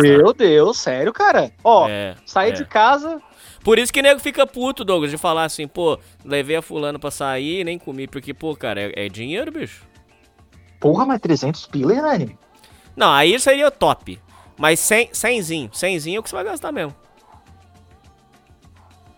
[0.00, 1.50] Meu Deus, sério, cara?
[1.64, 2.52] Ó, é, sair é.
[2.52, 3.20] de casa,
[3.68, 7.10] por isso que nego fica puto, Douglas, de falar assim, pô, levei a fulano pra
[7.10, 9.84] sair e nem comi, porque, pô, cara, é, é dinheiro, bicho.
[10.80, 12.30] Porra, mas 300 pila, né?
[12.96, 14.18] Não, aí seria top.
[14.56, 16.96] Mas 100, 100zinho, 100zinho é o que você vai gastar mesmo.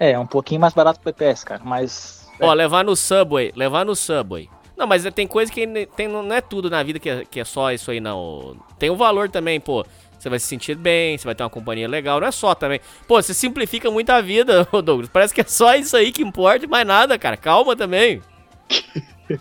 [0.01, 2.29] É, um pouquinho mais barato pro PPS, cara, mas...
[2.41, 4.51] Ó, levar no Subway, levar no Subway.
[4.77, 7.45] Não, mas tem coisa que tem, não é tudo na vida que é, que é
[7.45, 8.57] só isso aí, não.
[8.81, 9.87] Tem o um valor também, pô.
[10.21, 12.21] Você vai se sentir bem, você vai ter uma companhia legal.
[12.21, 12.79] Não é só também.
[13.09, 15.09] Pô, você simplifica muito a vida, Douglas.
[15.09, 17.39] Parece que é só isso aí que importa e mais nada, cara.
[17.39, 18.21] Calma também.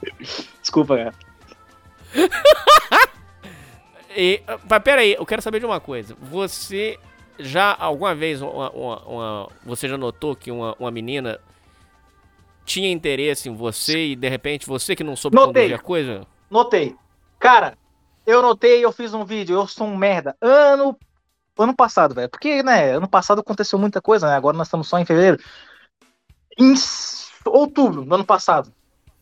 [0.61, 1.13] Desculpa, cara.
[4.15, 6.15] e, mas pera aí, eu quero saber de uma coisa.
[6.21, 6.97] Você
[7.37, 11.41] já, alguma vez, uma, uma, uma, você já notou que uma, uma menina
[12.63, 15.63] tinha interesse em você e de repente você que não soube Notei.
[15.63, 16.27] conduzir a coisa?
[16.49, 16.95] Notei.
[17.37, 17.77] Cara,
[18.25, 20.35] eu notei, eu fiz um vídeo, eu sou um merda.
[20.41, 20.97] Ano
[21.63, 22.29] ano passado, velho.
[22.29, 24.35] Porque, né, ano passado aconteceu muita coisa, né?
[24.35, 25.39] Agora nós estamos só em fevereiro.
[26.57, 26.73] Em
[27.45, 28.71] outubro do ano passado.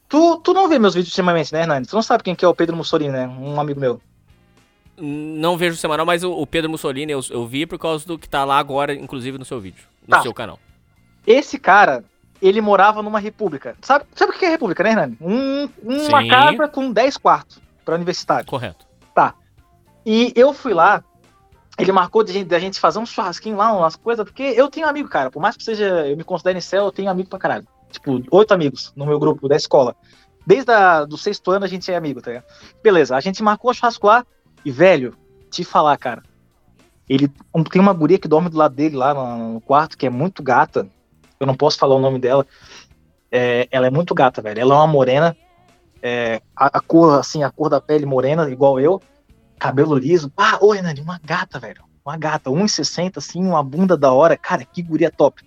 [0.08, 1.86] Tu, tu não vê meus vídeos ultimamente, né, Hernani?
[1.86, 3.28] Tu não sabe quem que é o Pedro Mussolini, né?
[3.28, 4.02] Um amigo meu.
[4.98, 8.28] Não vejo semanal, mas o, o Pedro Mussolini eu, eu, vi por causa do que
[8.28, 10.22] tá lá agora, inclusive no seu vídeo, no tá.
[10.22, 10.58] seu canal.
[11.26, 12.04] Esse cara,
[12.42, 13.76] ele morava numa república.
[13.82, 15.18] Sabe, sabe o que é república, né, Hernani?
[15.22, 16.28] Um, uma Sim.
[16.30, 18.48] casa com 10 quartos para universitário.
[18.48, 18.87] Correto.
[20.10, 21.04] E eu fui lá,
[21.78, 24.88] ele marcou de, de a gente fazer um churrasquinho lá, umas coisas, porque eu tenho
[24.88, 25.30] amigo, cara.
[25.30, 27.68] Por mais que seja, eu me considere céu, eu tenho amigo pra caralho.
[27.92, 29.98] Tipo, oito amigos no meu grupo da escola.
[30.46, 32.46] Desde a, do sexto ano a gente é amigo, tá ligado?
[32.82, 34.26] Beleza, a gente marcou o churrasco lá
[34.64, 35.14] e, velho,
[35.52, 36.24] te falar, cara.
[37.10, 37.30] Ele
[37.70, 40.42] tem uma guria que dorme do lado dele lá no, no quarto, que é muito
[40.42, 40.88] gata.
[41.38, 42.48] Eu não posso falar o nome dela.
[43.30, 44.62] É, ela é muito gata, velho.
[44.62, 45.36] Ela é uma morena,
[46.02, 49.02] é, a, a, cor, assim, a cor da pele morena, igual eu,
[49.60, 50.32] cabelo liso.
[50.36, 51.84] Ah, ô Renan, uma gata, velho.
[52.06, 54.38] Uma gata, 1,60, assim, uma bunda da hora.
[54.38, 55.44] Cara, que guria top.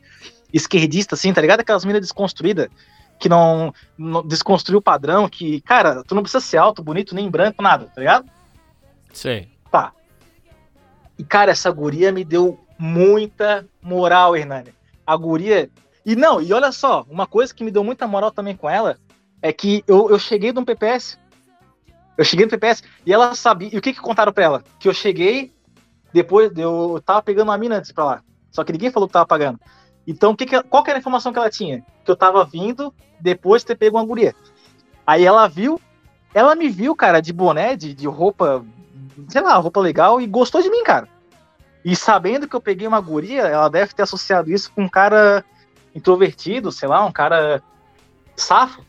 [0.53, 1.61] Esquerdista, assim, tá ligado?
[1.61, 2.69] Aquelas minas desconstruídas
[3.21, 7.31] que não, não desconstruiu o padrão, que, cara, tu não precisa ser alto, bonito, nem
[7.31, 8.25] branco, nada, tá ligado?
[9.13, 9.47] Sim.
[9.71, 9.93] Tá.
[11.19, 14.73] E, cara, essa guria me deu muita moral, Hernani.
[15.07, 15.71] A guria.
[16.05, 18.97] E não, e olha só, uma coisa que me deu muita moral também com ela
[19.43, 21.19] é que eu, eu cheguei de um PPS.
[22.21, 23.71] Eu cheguei no PPS e ela sabia.
[23.73, 24.65] E o que que contaram pra ela?
[24.79, 25.55] Que eu cheguei,
[26.13, 28.23] depois eu tava pegando uma mina antes pra lá.
[28.51, 29.59] Só que ninguém falou que tava pagando.
[30.07, 31.83] Então, que que, qual que era a informação que ela tinha?
[32.05, 34.35] Que eu tava vindo depois de ter pego uma guria.
[35.07, 35.81] Aí ela viu,
[36.35, 38.63] ela me viu, cara, de boné, de, de roupa,
[39.31, 41.09] sei lá, roupa legal, e gostou de mim, cara.
[41.83, 45.43] E sabendo que eu peguei uma guria, ela deve ter associado isso com um cara
[45.95, 47.63] introvertido, sei lá, um cara
[48.37, 48.85] safo.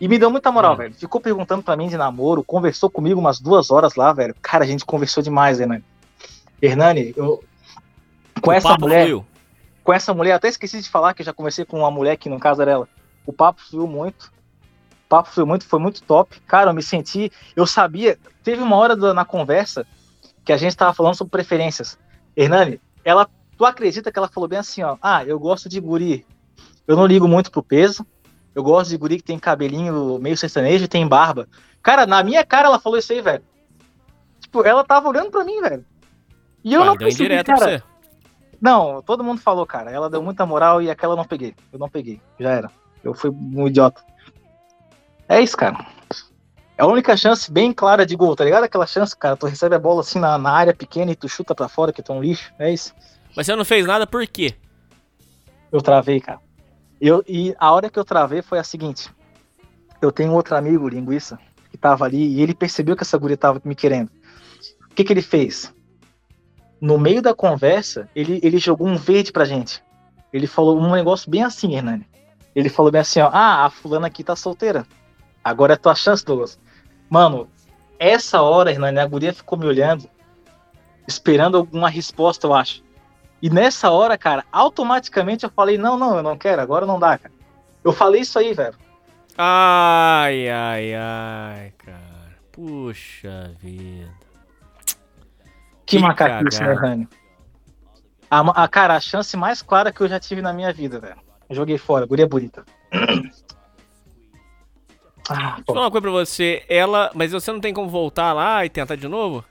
[0.00, 0.76] E me deu muita moral, hum.
[0.76, 0.94] velho.
[0.94, 4.34] Ficou perguntando pra mim de namoro, conversou comigo umas duas horas lá, velho.
[4.42, 5.84] Cara, a gente conversou demais, Hernani.
[6.60, 7.42] Hernani, eu.
[8.42, 9.06] Com o essa mulher.
[9.06, 9.26] Fluiu.
[9.82, 12.28] Com essa mulher, até esqueci de falar que eu já conversei com uma mulher que
[12.28, 12.88] no caso era ela.
[13.24, 14.32] O papo fluiu muito.
[15.06, 16.40] O papo fluiu muito, foi muito top.
[16.40, 17.30] Cara, eu me senti.
[17.54, 18.18] Eu sabia.
[18.42, 19.86] Teve uma hora na conversa
[20.44, 21.98] que a gente tava falando sobre preferências.
[22.36, 23.28] Hernani, ela.
[23.56, 24.98] Tu acredita que ela falou bem assim, ó?
[25.00, 26.26] Ah, eu gosto de guri.
[26.86, 28.06] Eu não ligo muito pro peso
[28.56, 31.46] eu gosto de guri que tem cabelinho meio sertanejo e tem barba.
[31.82, 33.44] Cara, na minha cara ela falou isso aí, velho.
[34.40, 35.84] Tipo, ela tava olhando pra mim, velho.
[36.64, 37.44] E eu Ué, não percebi, cara.
[37.44, 37.82] Pra você.
[38.58, 39.90] Não, todo mundo falou, cara.
[39.90, 41.54] Ela deu muita moral e aquela eu não peguei.
[41.70, 42.18] Eu não peguei.
[42.40, 42.70] Já era.
[43.04, 44.02] Eu fui um idiota.
[45.28, 45.86] É isso, cara.
[46.78, 48.64] É a única chance bem clara de gol, tá ligado?
[48.64, 49.36] Aquela chance, cara.
[49.36, 52.02] Tu recebe a bola assim na, na área pequena e tu chuta pra fora, que
[52.02, 52.54] tu é um lixo.
[52.58, 52.94] É isso.
[53.36, 54.54] Mas você não fez nada por quê?
[55.70, 56.45] Eu travei, cara.
[57.00, 59.10] Eu, e a hora que eu travei foi a seguinte.
[60.00, 61.38] Eu tenho outro amigo, linguiça,
[61.70, 64.10] que tava ali, e ele percebeu que essa guria tava me querendo.
[64.90, 65.74] O que que ele fez?
[66.80, 69.82] No meio da conversa, ele, ele jogou um verde pra gente.
[70.32, 72.06] Ele falou um negócio bem assim, Hernani.
[72.54, 74.86] Ele falou bem assim, ó, ah, a fulana aqui tá solteira.
[75.42, 76.58] Agora é tua chance, Douglas.
[77.08, 77.48] Mano,
[77.98, 80.08] essa hora, Hernani, a guria ficou me olhando,
[81.06, 82.82] esperando alguma resposta, eu acho.
[83.40, 87.18] E nessa hora, cara, automaticamente eu falei, não, não, eu não quero, agora não dá,
[87.18, 87.34] cara.
[87.84, 88.74] Eu falei isso aí, velho.
[89.36, 92.36] Ai, ai, ai, cara.
[92.50, 94.10] Puxa vida.
[95.84, 97.08] Que, que macaquice, né, Rani?
[98.30, 101.20] A, a, cara, a chance mais clara que eu já tive na minha vida, velho.
[101.50, 102.64] Joguei fora, guria bonita.
[105.28, 106.64] Ah, Deixa eu falar uma coisa pra você.
[106.68, 107.10] Ela.
[107.12, 109.44] Mas você não tem como voltar lá e tentar de novo?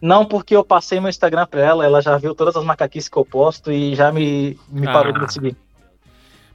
[0.00, 3.16] Não, porque eu passei meu Instagram pra ela, ela já viu todas as macaquices que
[3.16, 4.92] eu posto e já me, me ah.
[4.92, 5.56] parou de me seguir.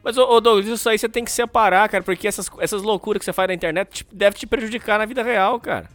[0.03, 3.19] Mas, ô, ô Douglas, isso aí você tem que separar, cara, porque essas, essas loucuras
[3.19, 5.89] que você faz na internet tipo, deve te prejudicar na vida real, cara.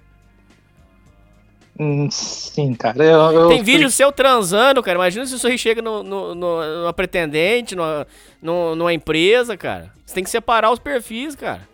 [1.78, 3.04] Hum, sim, cara.
[3.04, 4.98] Eu, eu Tem vídeo seu transando, cara.
[4.98, 8.06] Imagina se isso aí chega no, no, no, numa pretendente, numa,
[8.42, 9.92] numa empresa, cara.
[10.04, 11.68] Você tem que separar os perfis, cara.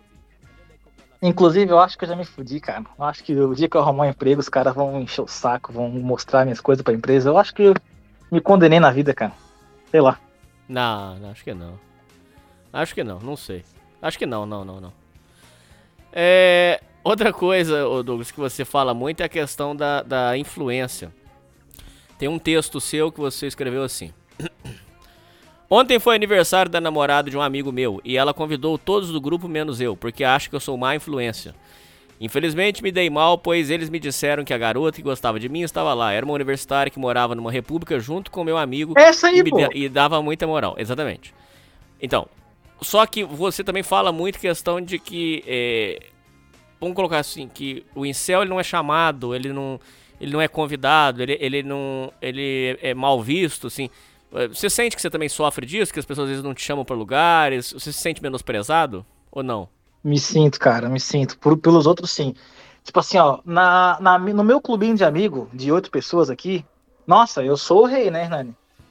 [1.26, 2.84] Inclusive, eu acho que eu já me fudi, cara.
[2.98, 5.26] Eu acho que o dia que eu arrumar um emprego, os caras vão encher o
[5.26, 7.30] saco, vão mostrar minhas coisas pra empresa.
[7.30, 7.74] Eu acho que eu
[8.30, 9.32] me condenei na vida, cara.
[9.90, 10.20] Sei lá.
[10.68, 11.80] Não, não acho que não.
[12.70, 13.64] Acho que não, não sei.
[14.02, 14.92] Acho que não, não, não, não.
[16.12, 21.10] É, outra coisa, Douglas, que você fala muito é a questão da, da influência.
[22.18, 24.12] Tem um texto seu que você escreveu assim.
[25.68, 29.48] Ontem foi aniversário da namorada de um amigo meu e ela convidou todos do grupo
[29.48, 31.54] menos eu, porque acha que eu sou má influência.
[32.20, 35.62] Infelizmente me dei mal, pois eles me disseram que a garota que gostava de mim
[35.62, 36.12] estava lá.
[36.12, 39.58] Era uma universitária que morava numa república junto com meu amigo Essa aí, e, pô.
[39.74, 40.76] e dava muita moral.
[40.78, 41.34] Exatamente.
[42.00, 42.28] Então,
[42.80, 45.42] só que você também fala muito questão de que.
[45.46, 46.06] É,
[46.80, 49.80] vamos colocar assim, que o incel ele não é chamado, ele não,
[50.20, 52.12] ele não é convidado, ele, ele não.
[52.22, 53.90] ele é mal visto, assim.
[54.34, 55.92] Eh, você sente que você também sofre disso?
[55.92, 57.72] Que as pessoas às vezes não te chamam para lugares?
[57.72, 59.06] Você se sente menosprezado?
[59.30, 59.68] Ou não?
[60.02, 61.38] Me sinto, cara, me sinto.
[61.38, 62.34] Por, pelos outros, sim.
[62.82, 66.64] Tipo assim, ó, na, na, no meu clubinho de amigo, de oito pessoas aqui,
[67.06, 68.50] nossa, eu sou o rei, né, Hernani?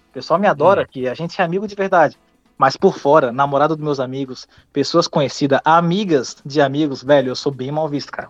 [0.10, 0.84] O pessoal me adora hum.
[0.84, 2.18] aqui, a gente é amigo de verdade.
[2.58, 7.52] Mas por fora, namorado dos meus amigos, pessoas conhecidas, amigas de amigos, velho, eu sou
[7.52, 8.30] bem mal visto, cara.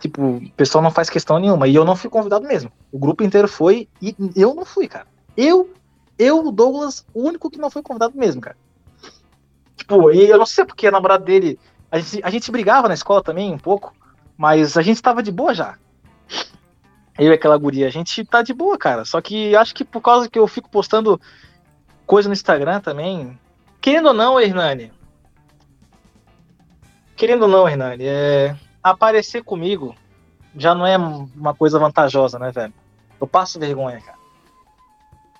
[0.00, 1.66] Tipo, o pessoal não faz questão nenhuma.
[1.66, 2.70] E eu não fui convidado mesmo.
[2.92, 5.06] O grupo inteiro foi e eu não fui, cara.
[5.36, 5.70] Eu
[6.18, 8.56] eu, o Douglas, o único que não foi convidado mesmo, cara.
[9.76, 11.58] Tipo, e eu não sei porque a namorada dele.
[11.90, 13.94] A gente, a gente brigava na escola também um pouco,
[14.36, 15.78] mas a gente tava de boa já.
[17.18, 19.04] Eu e aquela guria, a gente tá de boa, cara.
[19.04, 21.20] Só que acho que por causa que eu fico postando
[22.06, 23.38] coisa no Instagram também.
[23.80, 24.92] Querendo ou não, Hernani.
[27.16, 29.96] Querendo ou não, Hernani, é, aparecer comigo
[30.56, 32.74] já não é uma coisa vantajosa, né, velho?
[33.20, 34.17] Eu passo vergonha, cara.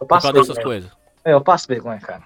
[0.01, 0.91] Eu passo Por dessas coisas.
[1.25, 2.23] É, eu passo vergonha, cara.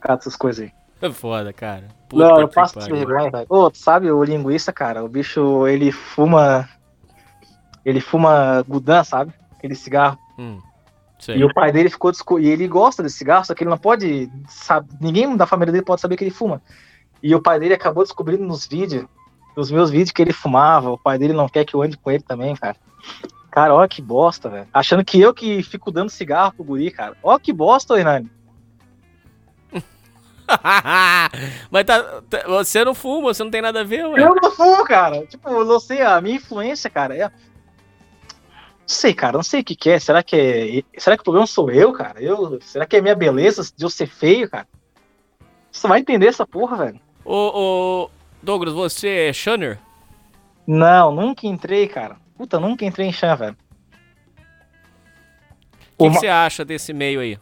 [0.00, 0.72] Cara, essas coisas aí.
[1.02, 1.88] É foda, cara.
[2.08, 3.46] Puta não, eu passo vergonha, velho.
[3.48, 6.68] Ô, tu sabe, o linguiça, cara, o bicho, ele fuma.
[7.84, 9.34] Ele fuma Gudan, sabe?
[9.56, 10.18] Aquele cigarro.
[10.38, 10.60] Hum,
[11.28, 12.12] e o pai dele ficou.
[12.38, 14.30] E ele gosta desse cigarro, só que ele não pode.
[14.48, 16.60] Sabe, ninguém da família dele pode saber que ele fuma.
[17.22, 19.06] E o pai dele acabou descobrindo nos vídeos,
[19.56, 20.90] nos meus vídeos, que ele fumava.
[20.90, 22.76] O pai dele não quer que eu ande com ele também, cara.
[23.54, 24.66] Cara, olha que bosta, velho.
[24.74, 27.16] Achando que eu que fico dando cigarro pro guri, cara.
[27.22, 28.28] Olha que bosta, Hernani.
[31.70, 34.20] Mas tá, tá, você não fuma, você não tem nada a ver, ué.
[34.20, 35.24] Eu não fumo, cara.
[35.26, 37.28] Tipo, eu não sei, a minha influência, cara, é...
[37.28, 37.30] Não
[38.88, 40.00] sei, cara, não sei o que, que é.
[40.00, 41.00] Será que é.
[41.00, 42.20] Será que o problema sou eu, cara?
[42.20, 42.60] Eu...
[42.60, 44.66] Será que é minha beleza de eu ser feio, cara?
[45.70, 47.00] Você vai entender essa porra, velho.
[47.24, 48.10] Ô, ô
[48.42, 49.78] Douglas, você é Shunner?
[50.66, 52.23] Não, nunca entrei, cara.
[52.36, 53.56] Puta, nunca entrei em Chan, velho.
[55.96, 57.38] O que, você acha desse meio aí?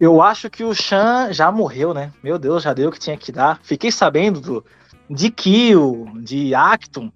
[0.00, 2.12] Eu acho que o Chan já morreu, né?
[2.22, 3.60] Meu Deus, já deu o que tinha que dar.
[3.62, 4.66] Fiquei sabendo do,
[5.08, 7.12] de Kill, de Acton.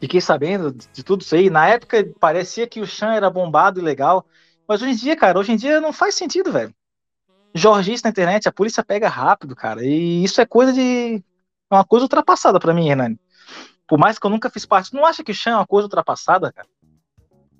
[0.00, 1.48] Fiquei sabendo de tudo isso aí.
[1.48, 4.26] Na época parecia que o Chan era bombado e legal.
[4.66, 6.74] Mas hoje em dia, cara, hoje em dia não faz sentido, velho.
[7.54, 9.84] Jorgista na internet, a polícia pega rápido, cara.
[9.84, 11.22] E isso é coisa de.
[11.70, 13.18] É uma coisa ultrapassada para mim, Hernani
[13.88, 16.52] por mais que eu nunca fiz parte, não acha que chão é uma coisa ultrapassada,
[16.52, 16.68] cara?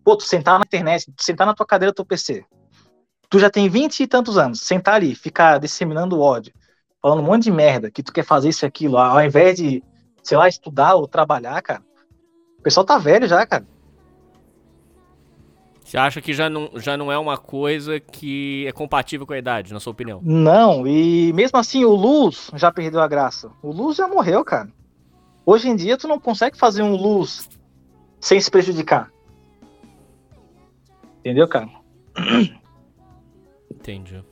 [0.05, 2.45] Pô, tu sentar na internet, tu sentar na tua cadeira do teu PC,
[3.31, 6.53] tu já tem vinte e tantos anos, sentar ali, ficar disseminando ódio,
[7.01, 9.83] falando um monte de merda, que tu quer fazer isso e aquilo, ao invés de,
[10.23, 11.83] sei lá, estudar ou trabalhar, cara.
[12.59, 13.67] O pessoal tá velho já, cara.
[15.83, 19.39] Você acha que já não, já não é uma coisa que é compatível com a
[19.39, 20.21] idade, na sua opinião?
[20.23, 23.51] Não, e mesmo assim o Luz já perdeu a graça.
[23.63, 24.69] O Luz já morreu, cara.
[25.51, 27.49] Hoje em dia tu não consegue fazer um Luz
[28.21, 29.11] sem se prejudicar.
[31.21, 31.71] Entendeu, cara?
[33.73, 34.23] Entendi.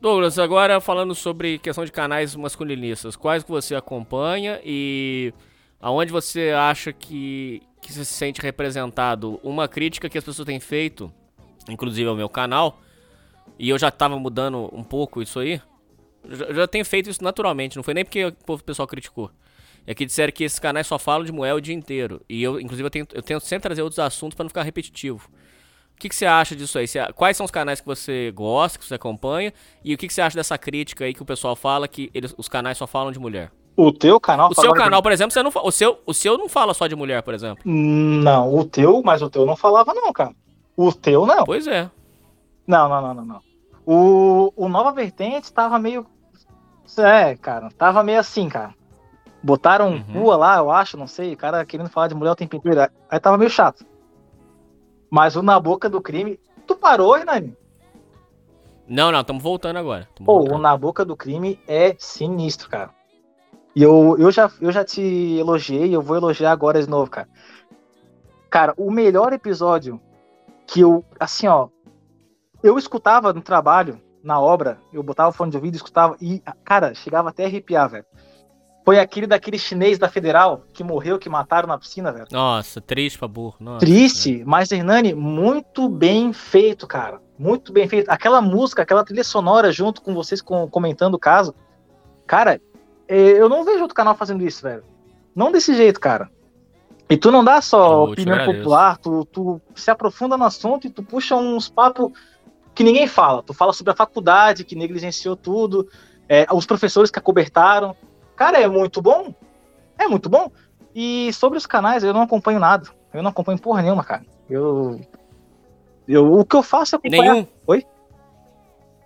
[0.00, 5.34] Douglas, agora falando sobre questão de canais masculinistas, quais que você acompanha e
[5.78, 9.38] aonde você acha que, que se sente representado?
[9.42, 11.12] Uma crítica que as pessoas têm feito,
[11.68, 12.80] inclusive ao meu canal,
[13.58, 15.60] e eu já tava mudando um pouco isso aí,
[16.26, 19.30] já, já tenho feito isso naturalmente, não foi nem porque o pessoal criticou.
[19.86, 22.22] É que disseram que esses canais só falam de Moel o dia inteiro.
[22.28, 25.28] E eu, inclusive, eu, tenho, eu tento sempre trazer outros assuntos para não ficar repetitivo.
[25.94, 26.88] O que, que você acha disso aí?
[26.88, 29.52] Você, quais são os canais que você gosta, que você acompanha?
[29.84, 32.34] E o que, que você acha dessa crítica aí que o pessoal fala que eles,
[32.36, 33.52] os canais só falam de mulher?
[33.76, 35.02] O teu canal O seu canal, de...
[35.02, 37.62] por exemplo, você não, o, seu, o seu não fala só de mulher, por exemplo.
[37.64, 40.32] Não, o teu, mas o teu não falava, não, cara.
[40.76, 41.44] O teu não.
[41.44, 41.90] Pois é.
[42.66, 43.40] Não, não, não, não, não.
[43.86, 46.06] O, o Nova Vertente tava meio.
[46.98, 48.74] É, cara, tava meio assim, cara.
[49.44, 50.22] Botaram uhum.
[50.22, 52.80] rua lá, eu acho, não sei, o cara querendo falar de mulher o tempo inteiro.
[53.10, 53.84] Aí tava meio chato.
[55.10, 56.40] Mas o Na Boca do Crime.
[56.66, 57.54] Tu parou, Hernani?
[58.88, 60.08] Não, não, estamos voltando agora.
[60.24, 62.88] Pô, o Na Boca do Crime é sinistro, cara.
[63.76, 67.28] E eu, eu, já, eu já te elogiei, eu vou elogiar agora de novo, cara.
[68.48, 70.00] Cara, o melhor episódio
[70.66, 71.68] que eu, assim, ó,
[72.62, 76.94] eu escutava no trabalho, na obra, eu botava o fone de ouvido, escutava, e, cara,
[76.94, 78.06] chegava até a arrepiar, velho.
[78.84, 82.26] Foi aquele daquele chinês da Federal que morreu, que mataram na piscina, velho.
[82.30, 83.56] Nossa, triste pra burro.
[83.58, 84.46] Nossa, triste, velho.
[84.46, 87.18] mas Hernani, muito bem feito, cara.
[87.38, 88.10] Muito bem feito.
[88.10, 91.54] Aquela música, aquela trilha sonora junto com vocês com, comentando o caso.
[92.26, 92.60] Cara,
[93.08, 94.84] é, eu não vejo outro canal fazendo isso, velho.
[95.34, 96.30] Não desse jeito, cara.
[97.08, 101.02] E tu não dá só opinião popular, tu, tu se aprofunda no assunto e tu
[101.02, 102.12] puxa uns papos
[102.74, 103.42] que ninguém fala.
[103.42, 105.88] Tu fala sobre a faculdade que negligenciou tudo,
[106.28, 107.96] é, os professores que acobertaram.
[108.36, 109.34] Cara, é muito bom.
[109.98, 110.50] É muito bom.
[110.94, 112.88] E sobre os canais, eu não acompanho nada.
[113.12, 114.24] Eu não acompanho porra nenhuma, cara.
[114.48, 115.00] Eu.
[116.06, 117.34] eu o que eu faço é acompanhar.
[117.34, 117.46] Nenhum.
[117.66, 117.84] Oi?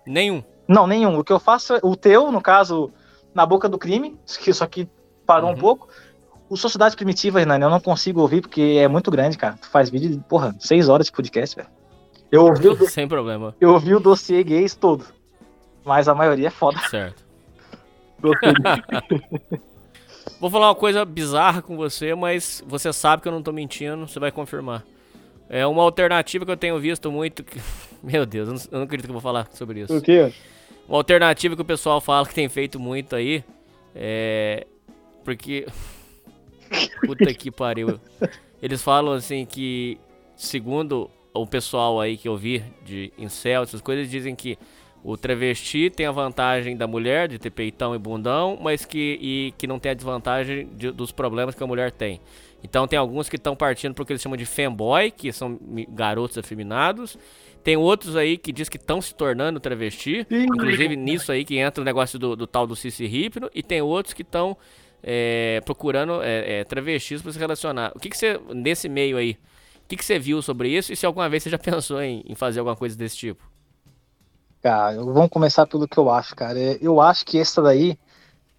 [0.05, 0.43] Nenhum.
[0.67, 1.17] Não, nenhum.
[1.17, 1.79] O que eu faço é.
[1.83, 2.91] O teu, no caso,
[3.33, 4.87] na boca do crime, que isso aqui
[5.25, 5.55] parou uhum.
[5.55, 5.87] um pouco.
[6.49, 9.55] O Sociedade Primitiva, Hernani, eu não consigo ouvir porque é muito grande, cara.
[9.61, 11.69] Tu faz vídeo de, porra, seis horas de podcast, velho.
[12.31, 12.75] Eu ouvi.
[12.89, 13.55] Sem problema.
[13.61, 15.05] Eu ouvi o dossiê gays todo.
[15.85, 16.79] Mas a maioria é foda.
[16.89, 17.28] Certo.
[20.39, 24.07] Vou falar uma coisa bizarra com você, mas você sabe que eu não tô mentindo,
[24.07, 24.85] você vai confirmar.
[25.49, 27.43] É uma alternativa que eu tenho visto muito.
[27.43, 27.59] Que...
[28.03, 29.97] Meu Deus, eu não, eu não, acredito que eu vou falar sobre isso.
[29.97, 30.31] O quê?
[30.87, 33.43] Uma alternativa que o pessoal fala que tem feito muito aí.
[33.95, 34.65] É.
[35.25, 35.65] Porque.
[37.05, 37.99] Puta que pariu.
[38.61, 39.97] Eles falam assim que,
[40.35, 44.57] segundo o pessoal aí que eu vi de incel, essas coisas, dizem que
[45.03, 49.53] o travesti tem a vantagem da mulher de ter peitão e bundão, mas que, e,
[49.57, 52.19] que não tem a desvantagem de, dos problemas que a mulher tem.
[52.63, 55.57] Então tem alguns que estão partindo porque eles chamam de femboy, que são
[55.89, 57.17] garotos afeminados.
[57.63, 60.43] Tem outros aí que diz que estão se tornando travesti, Sim.
[60.43, 63.81] inclusive nisso aí que entra o negócio do, do tal do Cici Hipno, e tem
[63.81, 64.57] outros que estão
[65.01, 67.91] é, procurando é, é, travestis para se relacionar.
[67.95, 69.37] O que, que você, nesse meio aí,
[69.83, 72.23] o que, que você viu sobre isso e se alguma vez você já pensou em,
[72.27, 73.48] em fazer alguma coisa desse tipo?
[74.61, 76.59] Cara, vamos começar pelo que eu acho, cara.
[76.59, 77.97] É, eu acho que essa daí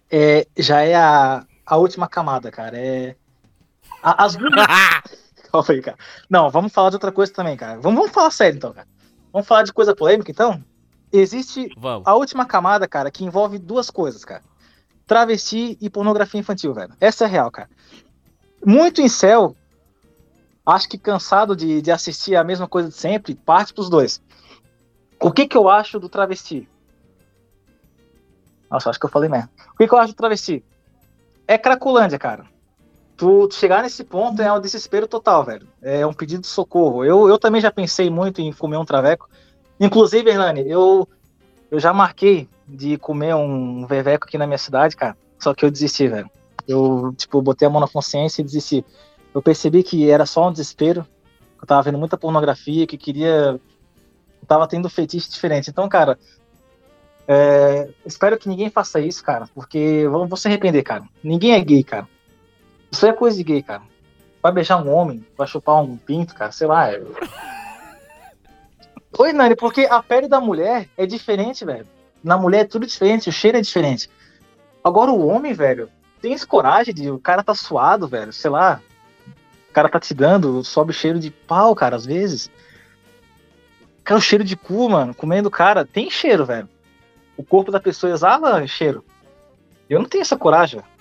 [0.09, 2.77] é, já é a, a última camada, cara.
[2.77, 3.15] É.
[4.01, 4.35] A, as
[5.51, 5.97] Calma aí, cara.
[6.29, 7.79] Não, vamos falar de outra coisa também, cara.
[7.79, 8.87] Vamos, vamos falar sério, então, cara.
[9.31, 10.63] Vamos falar de coisa polêmica, então?
[11.11, 12.07] Existe vamos.
[12.07, 14.43] a última camada, cara, que envolve duas coisas, cara.
[15.05, 16.93] Travesti e pornografia infantil, velho.
[16.99, 17.69] Essa é real, cara.
[18.65, 19.55] Muito em céu,
[20.65, 24.21] acho que cansado de, de assistir a mesma coisa de sempre, parte pros dois.
[25.21, 26.67] O que que eu acho do travesti?
[28.69, 29.49] Nossa, acho que eu falei mesmo.
[29.73, 30.63] O que que eu acho do travesti?
[31.47, 32.45] É cracolândia, cara.
[33.15, 35.67] Tu, tu, chegar nesse ponto é um desespero total, velho.
[35.79, 37.05] É um pedido de socorro.
[37.05, 39.29] Eu, eu também já pensei muito em comer um traveco.
[39.79, 41.07] Inclusive, Hernani, eu,
[41.69, 45.15] eu já marquei de comer um veveco aqui na minha cidade, cara.
[45.37, 46.31] Só que eu desisti, velho.
[46.67, 48.83] Eu, tipo, botei a mão na consciência e desisti.
[49.35, 51.05] Eu percebi que era só um desespero.
[51.61, 53.59] Eu tava vendo muita pornografia, que queria
[54.47, 55.69] tava tendo fetiche diferente.
[55.69, 56.17] Então, cara,
[57.27, 61.03] é, espero que ninguém faça isso, cara, porque vão, vão se arrepender, cara.
[61.23, 62.07] Ninguém é gay, cara.
[62.91, 63.83] Isso é coisa de gay, cara.
[64.41, 66.91] Vai beijar um homem, vai chupar um pinto, cara, sei lá.
[66.91, 67.01] É...
[69.17, 71.85] Oi, Nani, porque a pele da mulher é diferente, velho.
[72.23, 74.09] Na mulher é tudo diferente, o cheiro é diferente.
[74.83, 75.89] Agora o homem, velho,
[76.21, 78.81] tem esse coragem de o cara tá suado, velho, sei lá.
[79.69, 82.49] o cara tá te dando, sobe cheiro de pau, cara, às vezes.
[84.03, 86.67] Cara, o cheiro de cu, mano, comendo cara, tem cheiro, velho.
[87.37, 89.03] O corpo da pessoa exala cheiro.
[89.89, 90.91] Eu não tenho essa coragem, velho.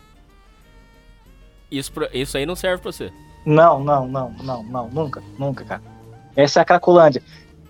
[1.70, 3.12] Isso, isso aí não serve pra você.
[3.46, 5.82] Não, não, não, não, não, nunca, nunca, cara.
[6.36, 7.22] Essa é a Cracolândia.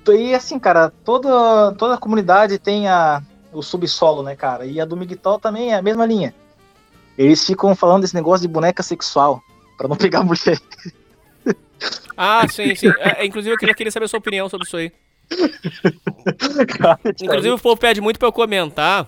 [0.08, 3.22] E assim, cara, toda, toda a comunidade tem a,
[3.52, 4.66] o subsolo, né, cara?
[4.66, 6.34] E a do Miguel também é a mesma linha.
[7.16, 9.40] Eles ficam falando desse negócio de boneca sexual,
[9.76, 10.58] pra não pegar mulher.
[12.16, 12.88] Ah, sim, sim.
[12.98, 14.92] É, inclusive, eu queria, queria saber a sua opinião sobre isso aí.
[17.22, 19.06] Inclusive, o povo pede muito pra eu comentar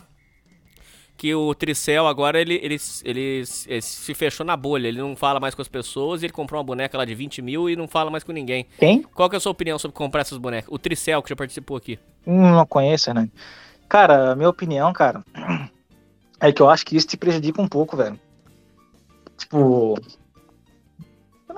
[1.17, 4.89] que o Tricel agora ele, ele, ele, ele se fechou na bolha.
[4.89, 6.23] Ele não fala mais com as pessoas.
[6.23, 8.67] Ele comprou uma boneca lá de 20 mil e não fala mais com ninguém.
[8.79, 9.03] Quem?
[9.03, 10.69] Qual que é a sua opinião sobre comprar essas bonecas?
[10.73, 11.99] O Tricel, que já participou aqui.
[12.27, 13.31] Hum, não conheço, Hernani.
[13.89, 15.23] Cara, minha opinião, cara,
[16.41, 18.19] é que eu acho que isso te prejudica um pouco, velho.
[19.37, 19.95] Tipo.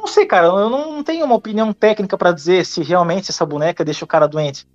[0.05, 3.83] Não sei, cara, eu não tenho uma opinião técnica pra dizer se realmente essa boneca
[3.83, 4.69] deixa o cara doente.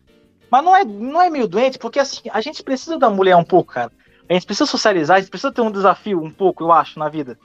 [0.49, 3.43] Mas não é, não é meio doente, porque assim, a gente precisa da mulher um
[3.43, 3.91] pouco, cara.
[4.27, 7.07] A gente precisa socializar, a gente precisa ter um desafio um pouco, eu acho, na
[7.09, 7.37] vida.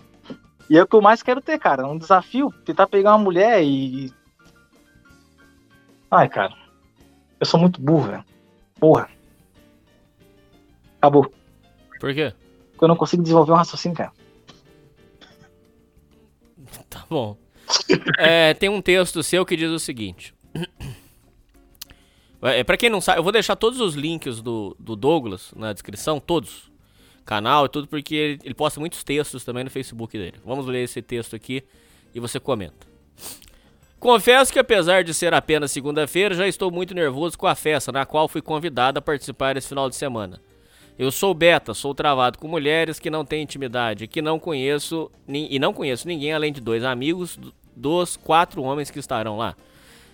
[0.70, 1.86] E é o que eu mais quero ter, cara.
[1.86, 4.10] Um desafio, tentar pegar uma mulher e.
[6.10, 6.54] Ai, cara.
[7.38, 8.24] Eu sou muito burro, velho.
[8.80, 9.10] Porra.
[10.96, 11.30] Acabou.
[12.00, 12.32] Por quê?
[12.70, 14.12] Porque eu não consigo desenvolver um raciocínio, cara.
[16.88, 17.43] Tá bom.
[18.18, 20.34] É, tem um texto seu que diz o seguinte.
[22.42, 25.72] É, pra quem não sabe, eu vou deixar todos os links do, do Douglas na
[25.72, 26.70] descrição, todos.
[27.24, 30.36] Canal e tudo, porque ele, ele posta muitos textos também no Facebook dele.
[30.44, 31.64] Vamos ler esse texto aqui
[32.14, 32.86] e você comenta.
[33.98, 38.04] Confesso que apesar de ser apenas segunda-feira, já estou muito nervoso com a festa na
[38.04, 40.38] qual fui convidado a participar esse final de semana.
[40.98, 45.58] Eu sou beta, sou travado com mulheres que não têm intimidade, que não conheço e
[45.58, 47.38] não conheço ninguém além de dois amigos
[47.76, 49.54] dos quatro homens que estarão lá.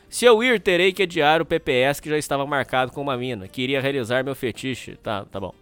[0.09, 3.47] Se eu ir, terei que adiar o PPS que já estava marcado com uma mina,
[3.47, 4.97] que iria realizar meu fetiche.
[4.97, 5.55] Tá, tá bom.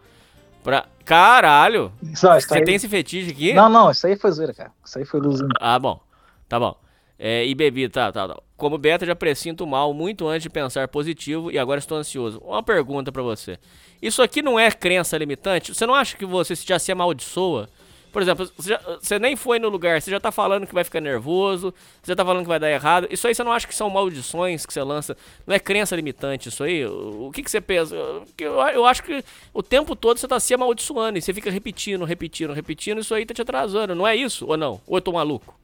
[0.65, 0.87] Pra...
[1.05, 1.93] Caralho!
[2.03, 3.53] Isso Você aí- tem esse fetiche aqui?
[3.53, 4.71] Não, não, isso aí foi zoeira, cara.
[4.85, 5.49] Isso aí foi luzinho.
[5.61, 6.01] Ah, bom.
[6.49, 6.75] Tá bom.
[7.19, 8.37] É, e bebi, tá, tá, tá.
[8.57, 12.39] Como beta, já pressinto mal muito antes de pensar positivo e agora estou ansioso.
[12.45, 13.59] Uma pergunta pra você.
[14.01, 15.75] Isso aqui não é crença limitante?
[15.75, 17.69] Você não acha que você já se amaldiçoa?
[18.13, 20.83] Por exemplo, você, já- você nem foi no lugar, você já tá falando que vai
[20.85, 23.07] ficar nervoso, você já tá falando que vai dar errado.
[23.11, 25.17] Isso aí você não acha que são maldições que você lança?
[25.47, 26.85] Não é crença limitante isso aí?
[26.87, 27.95] O, que, que você pensa?
[28.39, 32.05] Eu, eu acho que o tempo todo você tá se amaldiçoando e você fica repetindo,
[32.05, 33.01] repetindo, repetindo.
[33.01, 34.47] Isso aí tá te atrasando, não é isso?
[34.47, 34.81] Ou não?
[34.87, 35.55] Ou eu tô maluco?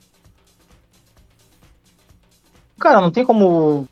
[2.79, 3.89] Cara, não tem como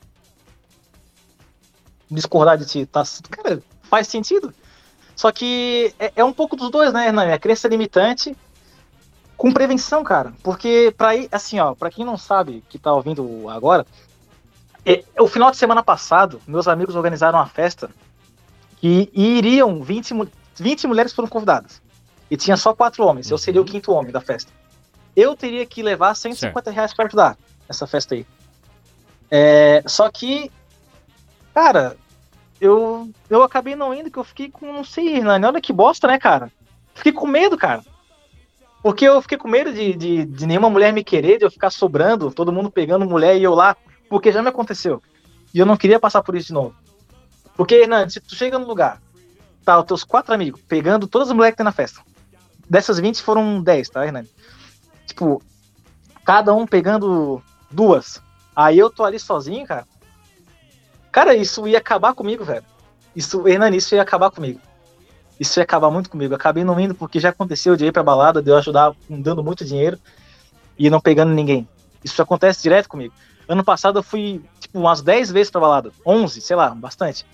[2.10, 2.86] discordar de ti.
[2.86, 3.02] Tá?
[3.30, 4.52] Cara, faz sentido.
[5.14, 7.32] Só que é, é um pouco dos dois, né, Hernani?
[7.32, 8.36] A crença limitante
[9.36, 10.32] com prevenção, cara.
[10.42, 13.86] Porque, pra ir, assim, ó, pra quem não sabe, que tá ouvindo agora,
[14.84, 17.90] é, o final de semana passado, meus amigos organizaram uma festa
[18.78, 21.80] que iriam 20, mu- 20 mulheres foram convidadas.
[22.30, 23.30] E tinha só quatro homens.
[23.30, 24.50] Eu seria o quinto homem da festa.
[25.14, 27.36] Eu teria que levar 150 reais pra ajudar
[27.68, 28.26] nessa festa aí.
[29.30, 30.50] É, só que,
[31.54, 31.96] cara,
[32.62, 36.06] eu, eu acabei não indo, que eu fiquei com, não sei, Hernani, olha que bosta,
[36.06, 36.50] né, cara?
[36.94, 37.82] Fiquei com medo, cara.
[38.80, 41.70] Porque eu fiquei com medo de, de, de nenhuma mulher me querer, de eu ficar
[41.70, 43.76] sobrando, todo mundo pegando mulher e eu lá,
[44.08, 45.02] porque já me aconteceu.
[45.52, 46.72] E eu não queria passar por isso de novo.
[47.56, 49.02] Porque, Hernani, se tu chega no lugar,
[49.64, 52.00] tá, os teus quatro amigos pegando todas as mulheres que tem na festa.
[52.70, 54.30] Dessas 20 foram 10, tá, Hernani?
[55.04, 55.42] Tipo,
[56.24, 57.42] cada um pegando
[57.72, 58.22] duas.
[58.54, 59.84] Aí eu tô ali sozinho, cara.
[61.12, 62.64] Cara, isso ia acabar comigo, velho.
[63.14, 64.58] Isso, Hernani, isso ia acabar comigo.
[65.38, 66.34] Isso ia acabar muito comigo.
[66.34, 69.64] Acabei não indo porque já aconteceu de ir pra balada, de eu ajudar dando muito
[69.64, 69.98] dinheiro
[70.78, 71.68] e não pegando ninguém.
[72.02, 73.12] Isso acontece direto comigo.
[73.46, 75.92] Ano passado eu fui, tipo, umas 10 vezes pra balada.
[76.06, 77.26] 11, sei lá, bastante.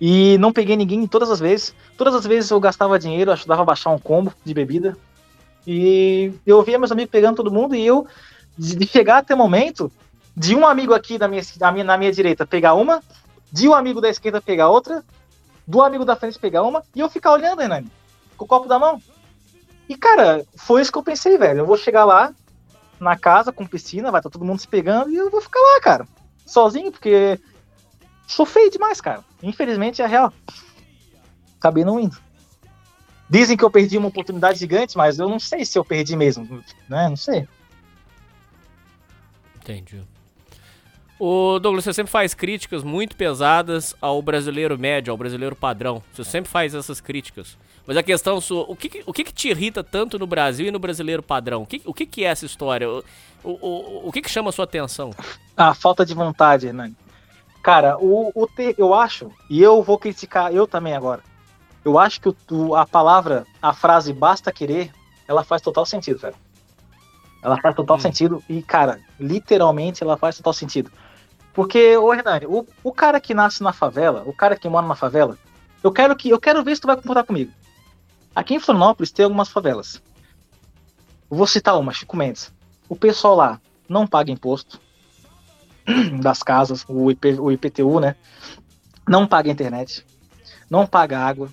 [0.00, 1.74] E não peguei ninguém todas as vezes.
[1.98, 4.96] Todas as vezes eu gastava dinheiro, ajudava a baixar um combo de bebida.
[5.66, 8.06] E eu via meus amigos pegando todo mundo e eu,
[8.56, 9.90] de chegar até o momento,
[10.36, 13.02] de um amigo aqui da minha, da minha, na minha direita pegar uma,
[13.50, 15.02] de um amigo da esquerda pegar outra,
[15.66, 17.90] do amigo da frente pegar uma, e eu ficar olhando, Hernani,
[18.36, 19.00] com o copo da mão.
[19.88, 21.60] E, cara, foi isso que eu pensei, velho.
[21.60, 22.34] Eu vou chegar lá,
[23.00, 25.80] na casa, com piscina, vai estar todo mundo se pegando, e eu vou ficar lá,
[25.80, 26.08] cara.
[26.44, 27.40] Sozinho, porque
[28.26, 29.24] sou feio demais, cara.
[29.42, 30.32] Infelizmente é real.
[31.58, 32.16] Acabei não indo.
[33.28, 36.62] Dizem que eu perdi uma oportunidade gigante, mas eu não sei se eu perdi mesmo,
[36.88, 37.08] né?
[37.08, 37.48] Não sei.
[39.56, 40.06] Entendi.
[41.18, 46.02] O Douglas, você sempre faz críticas muito pesadas ao brasileiro médio, ao brasileiro padrão.
[46.12, 47.56] Você sempre faz essas críticas.
[47.86, 50.78] Mas a questão sua, o que, o que, te irrita tanto no Brasil e no
[50.78, 51.62] brasileiro padrão?
[51.62, 52.88] O que, o que, é essa história?
[52.90, 53.02] O,
[53.42, 55.10] o, o, que, que chama a sua atenção?
[55.56, 56.96] A falta de vontade, Hernani.
[57.62, 61.22] Cara, o, o te, eu acho, e eu vou criticar eu também agora.
[61.84, 64.90] Eu acho que o, a palavra, a frase basta querer,
[65.26, 66.36] ela faz total sentido, velho.
[67.42, 68.00] Ela faz total hum.
[68.00, 70.90] sentido e, cara, literalmente ela faz total sentido.
[71.56, 74.94] Porque, ô Hernani, o, o cara que nasce na favela, o cara que mora na
[74.94, 75.38] favela,
[75.82, 77.50] eu quero que eu quero ver se tu vai concordar comigo.
[78.34, 80.02] Aqui em Florianópolis tem algumas favelas.
[81.30, 82.52] Vou citar uma, Chico Mendes.
[82.90, 84.78] O pessoal lá não paga imposto
[86.20, 88.16] das casas, o, IP, o IPTU, né?
[89.08, 90.04] Não paga internet,
[90.68, 91.48] não paga água,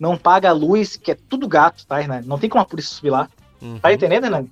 [0.00, 2.26] não paga luz, que é tudo gato, tá, Hernani?
[2.26, 3.28] Não tem como a polícia subir lá.
[3.62, 3.78] Uhum.
[3.78, 4.50] Tá entendendo, Hernani?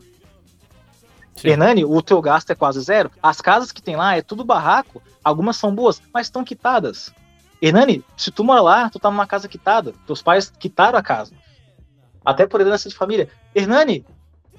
[1.37, 1.49] Sim.
[1.49, 3.11] Hernani, o teu gasto é quase zero.
[3.22, 5.03] As casas que tem lá é tudo barraco.
[5.24, 7.12] Algumas são boas, mas estão quitadas.
[7.61, 9.95] Hernani, se tu mora lá, tu tá numa casa quitada.
[10.07, 11.33] Teus pais quitaram a casa.
[12.24, 13.28] Até por herança de família.
[13.55, 14.05] Hernani,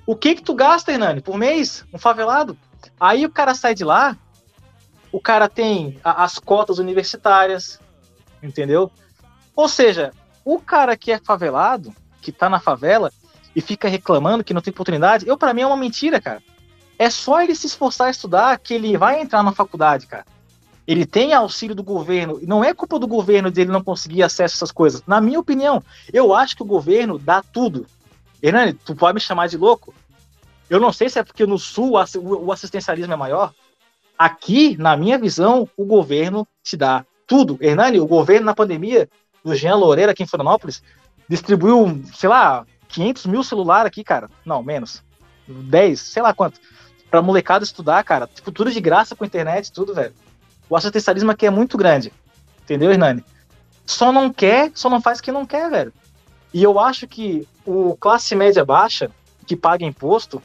[0.05, 1.85] o que que tu gasta, Hernani, por mês?
[1.93, 2.57] Um favelado?
[2.99, 4.17] Aí o cara sai de lá,
[5.11, 7.79] o cara tem a, as cotas universitárias,
[8.41, 8.91] entendeu?
[9.55, 10.11] Ou seja,
[10.43, 13.11] o cara que é favelado, que tá na favela
[13.55, 16.41] e fica reclamando que não tem oportunidade, eu para mim é uma mentira, cara.
[17.03, 20.23] É só ele se esforçar a estudar que ele vai entrar na faculdade, cara.
[20.87, 22.39] Ele tem auxílio do governo.
[22.43, 25.03] Não é culpa do governo dele não conseguir acesso a essas coisas.
[25.05, 25.83] Na minha opinião,
[26.13, 27.85] eu acho que o governo dá tudo.
[28.41, 29.93] Hernani, tu pode me chamar de louco?
[30.69, 33.53] Eu não sei se é porque no sul o assistencialismo é maior.
[34.17, 37.57] Aqui, na minha visão, o governo te dá tudo.
[37.59, 39.09] Hernani, o governo na pandemia
[39.43, 40.81] do Jean Loureira aqui em Florianópolis
[41.27, 44.29] distribuiu, sei lá, 500 mil celular aqui, cara.
[44.45, 45.03] Não, menos.
[45.45, 46.57] 10, sei lá quanto
[47.13, 48.25] pra molecada estudar, cara.
[48.25, 50.15] Tipo, tudo de graça com internet, tudo, velho.
[50.67, 52.11] O assistencialismo aqui é muito grande.
[52.63, 53.23] Entendeu, Hernani?
[53.85, 55.93] Só não quer, só não faz quem não quer, velho.
[56.51, 59.11] E eu acho que o classe média baixa,
[59.45, 60.41] que paga imposto,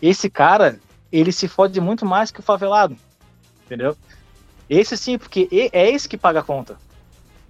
[0.00, 0.80] esse cara,
[1.12, 2.96] ele se fode muito mais que o favelado.
[3.66, 3.94] Entendeu?
[4.70, 6.78] Esse sim, porque é esse que paga a conta.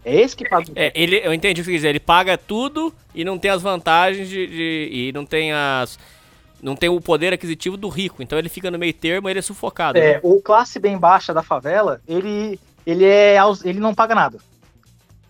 [0.04, 0.66] É esse que paga.
[0.74, 1.90] É, ele, eu entendi o que quiser.
[1.90, 5.96] Ele paga tudo e não tem as vantagens de, de, e não tem as
[6.66, 9.38] não tem o poder aquisitivo do rico, então ele fica no meio termo e ele
[9.38, 9.98] é sufocado.
[9.98, 10.20] É, né?
[10.24, 14.38] o classe bem baixa da favela, ele, ele é ele não paga nada.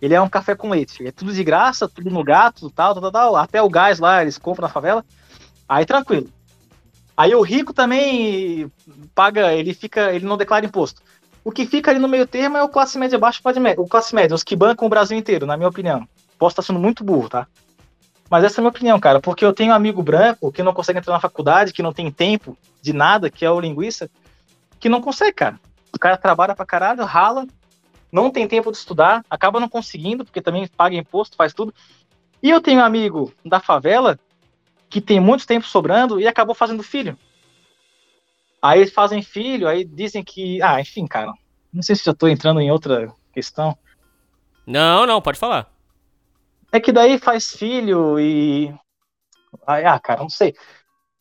[0.01, 1.07] Ele é um café com leite.
[1.07, 4.39] É tudo de graça, tudo no gato, tal, tal, tal, Até o gás lá eles
[4.39, 5.05] compram na favela.
[5.69, 6.29] Aí tranquilo.
[7.15, 8.73] Aí o rico também
[9.15, 11.03] paga, ele fica, ele não declara imposto.
[11.45, 13.43] O que fica ali no meio termo é o classe média baixa,
[13.77, 16.09] o classe média, os que bancam o Brasil inteiro, na minha opinião.
[16.39, 17.47] Posso estar sendo muito burro, tá?
[18.31, 20.75] Mas essa é a minha opinião, cara, porque eu tenho um amigo branco que não
[20.75, 24.11] consegue entrar na faculdade, que não tem tempo de nada, que é o linguista,
[24.81, 25.61] que não consegue, cara.
[25.95, 27.47] O cara trabalha pra caralho, rala,
[28.11, 31.73] não tem tempo de estudar, acaba não conseguindo, porque também paga imposto, faz tudo.
[32.43, 34.19] E eu tenho um amigo da favela
[34.89, 37.17] que tem muito tempo sobrando e acabou fazendo filho.
[38.61, 40.61] Aí eles fazem filho, aí dizem que.
[40.63, 41.33] Ah, enfim, cara.
[41.73, 43.77] Não sei se já tô entrando em outra questão.
[44.67, 45.71] Não, não, pode falar.
[46.73, 48.75] É que daí faz filho e.
[49.67, 50.55] Ah, cara, não sei.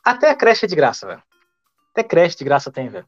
[0.04, 1.24] Até a creche é de graça, velho.
[1.92, 3.08] Até creche de graça tem, velho.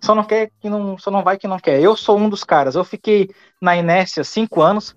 [0.00, 0.98] Só não quer que não.
[0.98, 1.80] Só não vai que não quer.
[1.80, 2.74] Eu sou um dos caras.
[2.74, 3.30] Eu fiquei
[3.60, 4.96] na Inércia cinco anos,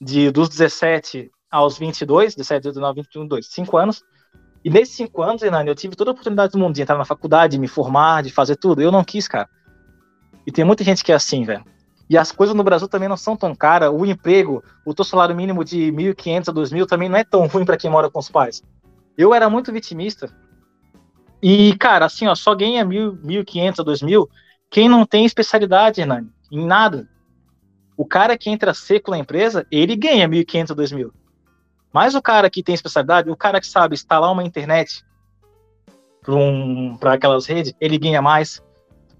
[0.00, 4.02] de, dos 17 aos 22, 17, 19, 21, 2, 5 anos.
[4.64, 7.04] E nesses 5 anos, Renan, eu tive toda a oportunidade do mundo de entrar na
[7.04, 8.80] faculdade, de me formar, de fazer tudo.
[8.80, 9.48] Eu não quis, cara.
[10.46, 11.64] E tem muita gente que é assim, velho.
[12.08, 13.90] E as coisas no Brasil também não são tão caras.
[13.90, 17.64] O emprego, o teu salário mínimo de 1.500 a 2.000 também não é tão ruim
[17.64, 18.62] para quem mora com os pais.
[19.16, 20.30] Eu era muito vitimista.
[21.42, 24.28] E, cara, assim, ó, só ganha 1.500 a 2.000
[24.72, 27.06] quem não tem especialidade, Hernani, em nada.
[27.94, 31.10] O cara que entra seco na empresa, ele ganha 1.500 a 2.000.
[31.92, 35.04] Mas o cara que tem especialidade, o cara que sabe instalar uma internet
[36.22, 38.62] para um, aquelas redes, ele ganha mais.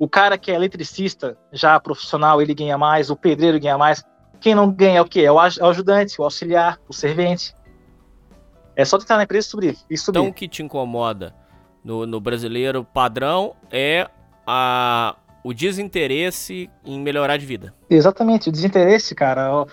[0.02, 4.04] O cara que é eletricista, já profissional, ele ganha mais, o pedreiro ganha mais.
[4.40, 5.20] Quem não ganha é o quê?
[5.20, 7.54] É o ajudante, o auxiliar, o servente.
[8.74, 10.18] É só tentar na empresa subir, e subir.
[10.18, 11.32] Então o que te incomoda
[11.84, 14.10] no, no brasileiro padrão é
[14.44, 17.72] a, o desinteresse em melhorar de vida.
[17.88, 19.64] Exatamente, o desinteresse, cara.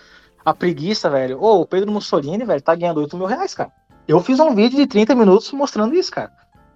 [0.46, 1.42] A preguiça, velho.
[1.42, 3.72] Ô, o Pedro Mussolini, velho, tá ganhando 8 mil reais, cara.
[4.08, 6.32] Eu fiz um vídeo de 30 minutos mostrando isso, cara.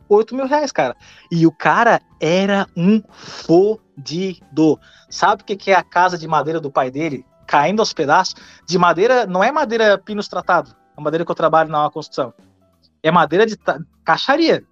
[0.10, 0.96] 8 mil reais, cara.
[1.32, 4.80] E o cara era um fodido.
[5.10, 7.26] Sabe o que, que é a casa de madeira do pai dele?
[7.48, 8.36] Caindo aos pedaços.
[8.68, 10.76] De madeira, não é madeira pinos tratado.
[10.98, 12.34] É madeira que eu trabalho na construção.
[13.02, 13.58] É madeira de
[14.04, 14.64] caixaria.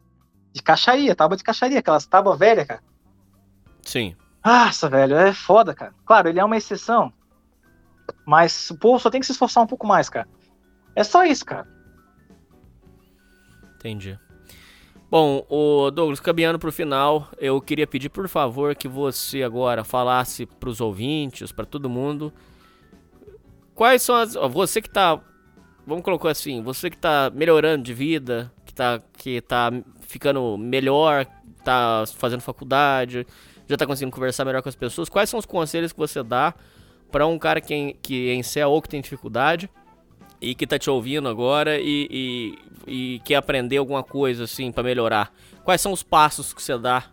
[0.53, 2.83] De caixaria, tábua de caixaria, aquelas tábuas velhas, cara.
[3.81, 4.15] Sim.
[4.43, 5.93] Nossa, velho, é foda, cara.
[6.05, 7.13] Claro, ele é uma exceção.
[8.25, 10.27] Mas o povo só tem que se esforçar um pouco mais, cara.
[10.95, 11.67] É só isso, cara.
[13.75, 14.19] Entendi.
[15.11, 20.45] Bom, o Douglas, caminhando pro final, eu queria pedir, por favor, que você agora falasse
[20.45, 22.31] pros ouvintes, para todo mundo,
[23.75, 24.35] quais são as.
[24.35, 25.19] Você que tá.
[25.85, 31.25] Vamos colocar assim, você que tá melhorando de vida, que tá, que tá ficando melhor,
[31.61, 33.27] tá fazendo faculdade,
[33.67, 36.53] já tá conseguindo conversar melhor com as pessoas, quais são os conselhos que você dá
[37.11, 39.69] para um cara que, que é em céu ou que tem dificuldade
[40.41, 44.83] e que tá te ouvindo agora e, e, e quer aprender alguma coisa assim para
[44.83, 45.31] melhorar?
[45.63, 47.03] Quais são os passos que você dá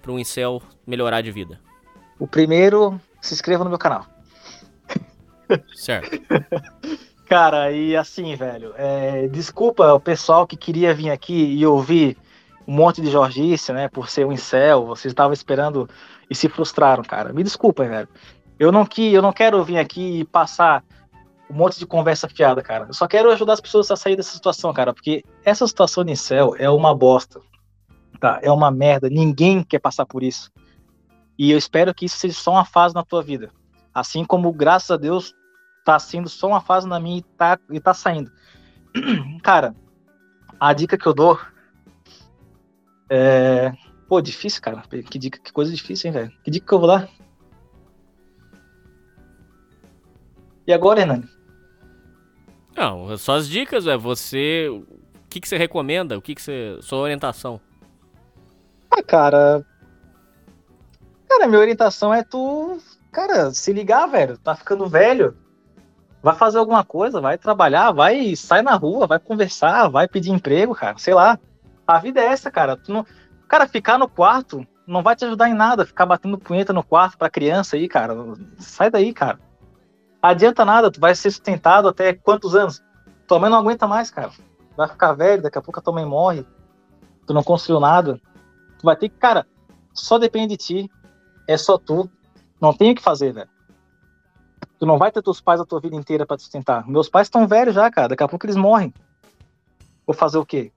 [0.00, 1.60] para um incel melhorar de vida?
[2.18, 4.06] O primeiro, se inscreva no meu canal.
[5.74, 6.18] Certo.
[7.26, 12.16] Cara, e assim, velho, é, desculpa o pessoal que queria vir aqui e ouvir
[12.66, 15.88] um monte de Jorgice, né, por ser um incel, vocês estavam esperando
[16.28, 17.32] e se frustraram, cara.
[17.32, 18.08] Me desculpem, velho.
[18.58, 20.82] Eu não, que, eu não quero vir aqui e passar
[21.50, 22.86] um monte de conversa fiada, cara.
[22.88, 26.12] Eu só quero ajudar as pessoas a sair dessa situação, cara, porque essa situação de
[26.12, 27.40] incel é uma bosta,
[28.20, 28.38] tá?
[28.42, 29.08] É uma merda.
[29.08, 30.50] Ninguém quer passar por isso.
[31.38, 33.50] E eu espero que isso seja só uma fase na tua vida.
[33.94, 35.34] Assim como, graças a Deus,
[35.84, 38.30] tá sendo só uma fase na minha e tá, e tá saindo.
[39.42, 39.74] Cara,
[40.60, 41.38] a dica que eu dou
[43.08, 43.72] é.
[44.08, 44.82] Pô, difícil, cara.
[44.82, 46.32] Que dica, que coisa difícil, hein, velho?
[46.42, 47.08] Que dica que eu vou dar?
[50.66, 51.28] E agora, Hernani?
[52.78, 54.68] Não, só as dicas, é você.
[54.68, 54.86] O
[55.28, 56.16] que, que você recomenda?
[56.16, 56.78] O que, que você.
[56.80, 57.60] Sua orientação?
[58.88, 59.66] Ah, cara.
[61.28, 62.78] Cara, minha orientação é tu.
[63.10, 64.38] Cara, se ligar, velho.
[64.38, 65.36] Tá ficando velho.
[66.22, 70.72] Vai fazer alguma coisa, vai trabalhar, vai sai na rua, vai conversar, vai pedir emprego,
[70.72, 70.96] cara.
[70.98, 71.36] Sei lá.
[71.84, 72.76] A vida é essa, cara.
[72.76, 73.04] Tu não...
[73.48, 75.84] Cara, ficar no quarto não vai te ajudar em nada.
[75.84, 78.14] Ficar batendo punheta no quarto pra criança aí, cara.
[78.56, 79.40] Sai daí, cara.
[80.20, 82.82] Adianta nada, tu vai ser sustentado até quantos anos?
[83.26, 84.30] Tua mãe não aguenta mais, cara.
[84.76, 86.46] Vai ficar velho, daqui a pouco a tua mãe morre.
[87.26, 88.20] Tu não construiu nada.
[88.78, 89.46] Tu vai ter que, cara,
[89.92, 90.90] só depende de ti.
[91.46, 92.10] É só tu.
[92.60, 93.48] Não tem o que fazer, velho.
[94.78, 96.86] Tu não vai ter teus pais a tua vida inteira para te sustentar.
[96.88, 98.08] Meus pais estão velhos já, cara.
[98.08, 98.92] Daqui a pouco eles morrem.
[100.06, 100.72] Vou fazer o quê?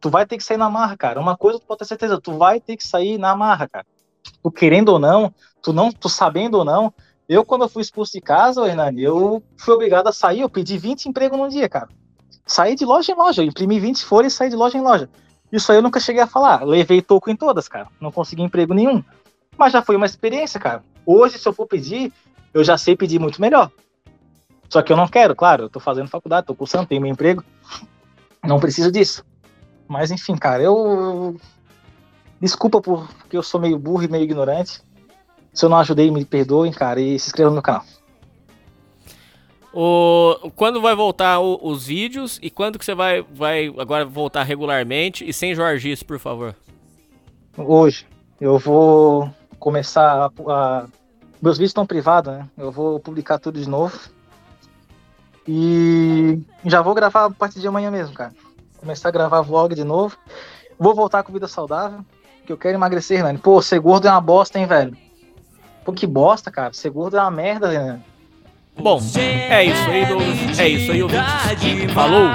[0.00, 1.20] tu vai ter que sair na marra, cara.
[1.20, 3.86] Uma coisa tu pode ter certeza, tu vai ter que sair na marra, cara.
[4.42, 6.92] Tu querendo ou não, tu não, tu sabendo ou não.
[7.30, 10.76] Eu, quando eu fui expulso de casa, Hernani, eu fui obrigado a sair, eu pedi
[10.76, 11.88] 20 empregos num dia, cara.
[12.44, 15.08] Saí de loja em loja, eu imprimi 20 folhas e saí de loja em loja.
[15.52, 16.64] Isso aí eu nunca cheguei a falar.
[16.64, 17.86] Levei toco em todas, cara.
[18.00, 19.00] Não consegui emprego nenhum.
[19.56, 20.82] Mas já foi uma experiência, cara.
[21.06, 22.12] Hoje, se eu for pedir,
[22.52, 23.70] eu já sei pedir muito melhor.
[24.68, 25.66] Só que eu não quero, claro.
[25.66, 27.44] Eu tô fazendo faculdade, tô cursando, tenho meu emprego.
[28.42, 29.24] Não preciso disso.
[29.86, 31.36] Mas enfim, cara, eu.
[32.40, 34.82] Desculpa porque eu sou meio burro e meio ignorante.
[35.52, 37.84] Se eu não ajudei, me perdoem, cara, e se inscreva no meu canal.
[39.72, 44.42] O, quando vai voltar o, os vídeos e quando que você vai, vai agora voltar
[44.42, 46.54] regularmente e sem Jorgice, por favor?
[47.56, 48.06] Hoje.
[48.40, 50.86] Eu vou começar a, a,
[51.42, 52.48] Meus vídeos estão privados, né?
[52.56, 53.98] Eu vou publicar tudo de novo.
[55.46, 58.32] E já vou gravar a partir de amanhã mesmo, cara
[58.80, 60.16] começar a gravar vlog de novo.
[60.78, 62.00] Vou voltar com vida saudável,
[62.46, 63.38] que eu quero emagrecer, Hernani.
[63.38, 64.96] Pô, ser gordo é uma bosta, hein, velho?
[65.90, 66.72] Pô, que bosta, cara.
[66.72, 68.00] Ser gordo é uma merda, Hernani.
[68.78, 70.58] Bom, é isso aí, Douglas.
[70.58, 71.88] É isso aí, ouvinte.
[71.92, 72.28] Falou!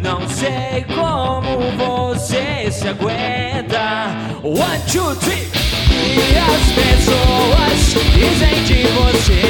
[0.00, 4.06] Não sei como você se aguenta.
[4.44, 5.50] One, two, three.
[5.90, 9.42] E as pessoas dizem de você.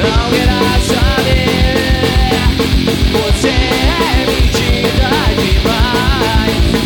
[0.00, 1.76] Não quero saber.
[3.12, 6.83] Você é mentira demais.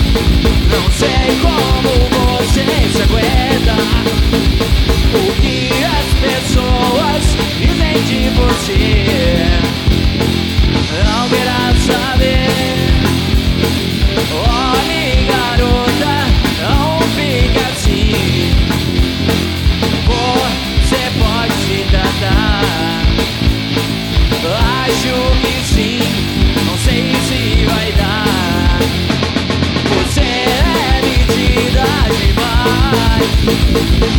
[0.70, 3.76] Não sei como você se aguenta.
[5.14, 7.22] O que as pessoas
[7.59, 9.47] dizem de você.
[11.05, 12.48] Não quero saber.
[14.32, 16.14] Olhe, garota,
[16.62, 18.52] não fica assim.
[20.06, 22.68] Você pode se tratar.
[24.89, 26.01] Acho que sim,
[26.64, 28.48] não sei se vai dar.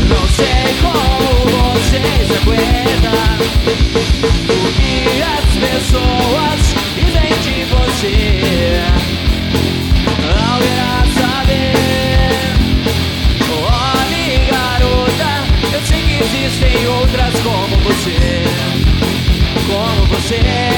[0.08, 1.30] Não sei como
[1.74, 3.16] você se aguenta.
[4.52, 6.60] O que as pessoas
[6.96, 8.18] dizem de você.
[10.22, 12.40] Não irá saber.
[13.52, 15.32] Olhe, garota,
[15.74, 18.50] eu sei que existem outras como você
[19.70, 20.69] como você,